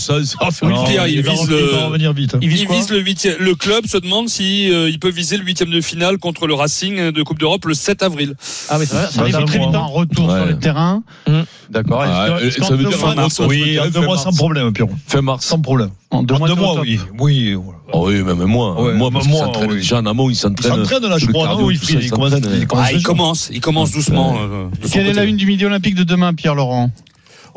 une- 0.70 0.84
Pierre, 0.86 1.06
il 1.06 1.20
va 1.22 1.32
vise 1.32 1.40
revenir- 1.42 1.56
le- 1.60 1.68
il 1.72 1.76
va 1.78 1.84
revenir 1.86 2.12
vite. 2.14 2.34
hein. 2.34 2.38
Il 2.40 2.48
vise 2.48 2.62
Il 2.62 2.66
quoi 2.66 2.76
vise 2.76 2.88
le 2.90 3.00
huitième. 3.00 3.36
Le 3.38 3.54
club 3.54 3.84
se 3.86 3.98
demande 3.98 4.30
si 4.30 4.70
euh, 4.72 4.88
il 4.88 4.98
peut 4.98 5.10
viser 5.10 5.36
le 5.36 5.44
huitième 5.44 5.68
de 5.70 5.82
finale 5.82 6.16
contre 6.16 6.46
le 6.46 6.54
Racing 6.54 7.10
de 7.10 7.22
Coupe 7.22 7.38
d'Europe 7.40 7.66
le 7.66 7.74
7 7.74 8.02
avril. 8.02 8.36
Ah 8.70 8.78
oui, 8.78 8.86
ça, 8.86 9.02
va, 9.02 9.10
ça 9.10 9.20
arrive 9.20 9.34
très 9.44 9.58
va, 9.58 9.66
vite. 9.66 9.74
Un 9.74 9.78
hein. 9.80 9.84
retour 9.84 10.30
sur 10.34 10.46
le 10.46 10.58
terrain. 10.58 11.02
Hum. 11.26 11.44
D'accord. 11.68 12.02
Ah, 12.06 12.38
est-ce 12.40 12.62
ça 12.62 12.74
veut 12.74 12.84
dire 12.86 13.04
en 13.04 13.14
mars, 13.14 13.38
Oui, 13.46 13.78
deux 13.92 14.00
mois 14.00 14.16
sans 14.16 14.32
problème, 14.32 14.72
Pierrot. 14.72 14.92
Fin 15.06 15.20
mars. 15.20 15.44
Sans 15.44 15.60
problème. 15.60 15.90
en 16.10 16.22
deux 16.22 16.34
mois, 16.38 16.80
oui. 16.80 16.98
Oui. 17.18 17.54
Oh 17.92 18.04
oui, 18.08 18.22
même 18.22 18.44
moi. 18.44 18.80
Ouais, 18.82 18.94
moi, 18.94 19.08
bah, 19.10 19.14
parce 19.20 19.28
moi, 19.28 19.46
s'entraîne 19.46 19.70
oui. 19.70 19.76
déjà 19.76 19.98
en 19.98 20.06
amont, 20.06 20.28
il 20.28 20.32
Il 20.32 20.36
s'entraîne. 20.36 20.72
s'entraîne 20.84 21.02
là, 21.06 21.16
je 21.18 21.26
le 21.26 21.32
crois. 21.32 21.46
cardio, 21.46 21.64
Non, 21.64 21.70
il 21.70 21.76
il 21.82 22.02
il 22.04 22.10
commence- 22.10 22.30
s'entraîne. 22.32 22.58
il 22.60 22.66
commence 22.66 22.86
Ah, 22.88 22.92
il 22.92 23.02
commence, 23.02 23.50
il 23.52 23.60
commence 23.60 23.90
doucement. 23.92 24.36
euh, 24.40 24.66
son 24.82 24.88
Quelle 24.90 25.06
est 25.06 25.12
la 25.14 25.24
une 25.24 25.36
du 25.36 25.46
Midi 25.46 25.64
Olympique 25.64 25.94
de 25.94 26.04
demain, 26.04 26.34
Pierre 26.34 26.54
Laurent 26.54 26.90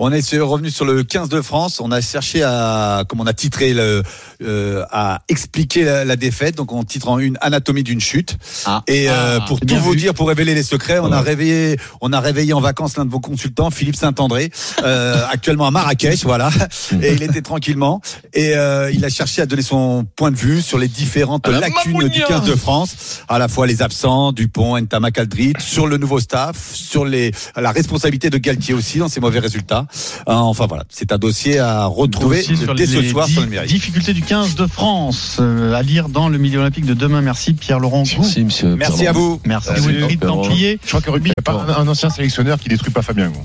On 0.04 0.12
est 0.12 0.40
revenu 0.40 0.72
sur 0.72 0.84
le 0.84 1.04
15 1.04 1.30
de 1.30 1.44
France. 1.44 1.80
On 1.80 1.92
a 1.92 2.02
cherché 2.02 2.42
à, 2.42 3.04
comme 3.08 3.22
on 3.22 3.28
a 3.28 3.34
titré 3.34 3.72
le, 3.72 4.02
euh, 4.42 4.84
à 4.90 5.22
expliquer 5.30 5.84
la, 5.84 6.06
la 6.06 6.16
défaite. 6.16 6.56
Donc 6.56 6.72
on 6.72 6.84
titre 6.84 7.08
en 7.08 7.20
une 7.20 7.38
anatomie 7.40 7.84
d'une 7.84 8.02
chute. 8.02 8.36
Ah. 8.66 8.82
Et 8.88 9.12
euh, 9.12 9.38
Ah, 9.40 9.46
pour 9.48 9.60
c'est 9.60 9.68
tout 9.68 9.76
vous 9.76 9.92
vu. 9.92 9.98
dire, 9.98 10.16
pour 10.16 10.28
révéler 10.28 10.56
les 10.56 10.64
secrets, 10.64 10.98
on 10.98 11.12
a 11.12 11.22
réveillé, 11.22 11.78
on 12.02 12.14
a 12.14 12.20
réveillé 12.20 12.52
en 12.54 12.62
vacances 12.62 12.98
l'un 12.98 13.06
de 13.06 13.12
vos 13.12 13.20
consultants, 13.20 13.70
Philippe 13.70 13.96
Saint-André, 13.96 14.50
euh, 14.84 15.24
actuellement 15.32 15.68
à 15.68 15.72
Marrakech, 15.72 16.24
voilà. 16.24 16.50
Et 17.04 17.14
il 17.14 17.22
était 17.22 17.44
tranquillement. 17.44 18.02
Et 18.34 18.56
euh, 18.56 18.90
il 18.92 19.06
a 19.06 19.10
cherché 19.10 19.44
à 19.44 19.46
donner 19.46 19.62
son 19.62 20.04
point 20.16 20.32
de 20.32 20.36
vue 20.36 20.64
sur 20.64 20.80
les 20.80 20.88
différentes 20.88 21.48
la 21.48 21.60
lacunes 21.60 22.10
du 22.10 22.24
15 22.24 22.50
de 22.50 22.56
France, 22.56 23.22
à 23.30 23.38
la 23.38 23.48
fois 23.48 23.68
les 23.68 23.84
absents, 23.84 24.32
Dupont, 24.32 24.80
Ntamak 24.80 25.20
Aldrit, 25.20 25.54
sur 25.60 25.86
le 25.86 25.98
nouveau 25.98 26.20
staff, 26.20 26.74
sur 26.74 27.06
les 27.06 27.32
la 27.56 27.72
responsabilité 27.72 28.32
de 28.32 28.40
Galtier 28.40 28.74
aussi 28.74 28.98
dans 28.98 29.08
ses 29.08 29.20
mauvais 29.20 29.38
résultats. 29.38 29.86
Euh, 30.28 30.34
enfin 30.34 30.68
voilà, 30.68 30.84
c'est 30.90 31.12
un 31.12 31.18
dossier 31.18 31.60
à 31.60 31.86
retrouver 31.86 32.38
Dossier 32.38 32.56
sur 32.56 32.76
dès 32.76 32.86
ce 32.86 33.02
soir 33.04 33.28
sur 33.28 33.42
le 33.42 33.48
numérique. 33.48 33.70
Difficultés 33.70 34.14
du 34.14 34.22
15 34.22 34.56
de 34.56 34.66
France 34.68 35.38
euh, 35.40 35.74
à 35.74 35.82
lire 35.82 36.08
dans 36.10 36.30
le 36.30 36.38
Midi 36.38 36.58
Olympique 36.58 36.86
de 36.86 36.94
demain. 36.94 37.22
Merci 37.22 37.54
Pierre 37.54 37.80
Laurent 37.80 38.04
Gou. 38.04 38.22
Merci, 38.22 38.44
monsieur. 38.44 38.76
Merci 38.76 39.08
à 39.08 39.12
vous. 39.12 39.42
Merci 39.46 39.70
Wilfried. 39.78 40.20
Templier. 40.22 40.80
Je 40.84 40.88
crois 40.90 41.02
que 41.02 41.10
rugby, 41.10 41.30
il 41.30 41.34
n'y 41.38 41.50
a 41.52 41.66
pas 41.66 41.74
un, 41.80 41.84
un 41.84 41.88
ancien 41.88 42.10
sélectionneur 42.10 42.58
qui 42.60 42.70
détruit 42.70 42.92
pas 42.92 43.02
Fabien. 43.02 43.30
Gros. 43.30 43.44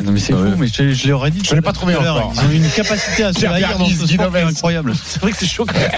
Ah 0.00 0.04
non 0.04 0.12
mais 0.12 0.20
c'est 0.20 0.32
Ah 0.32 0.36
fou, 0.36 0.42
ouais. 0.44 0.54
mais 0.56 0.68
je, 0.68 0.92
je 0.92 1.08
l'aurais 1.08 1.32
dit. 1.32 1.40
Je 1.44 1.56
l'ai 1.56 1.60
pas 1.60 1.72
trouvé 1.72 1.96
encore. 1.96 2.32
Ils 2.36 2.40
ont 2.46 2.50
une 2.52 2.70
capacité 2.70 3.24
à 3.24 3.32
se 3.32 3.40
dans 3.40 3.84
ce 3.88 3.94
sport 3.94 4.06
qui 4.06 4.14
est 4.14 4.16
Novès. 4.18 4.44
incroyable. 4.44 4.92
C'est 5.04 5.20
vrai 5.20 5.32
que 5.32 5.38
c'est 5.38 5.46
chaud. 5.48 5.64
quand 5.66 5.74
même. 5.74 5.90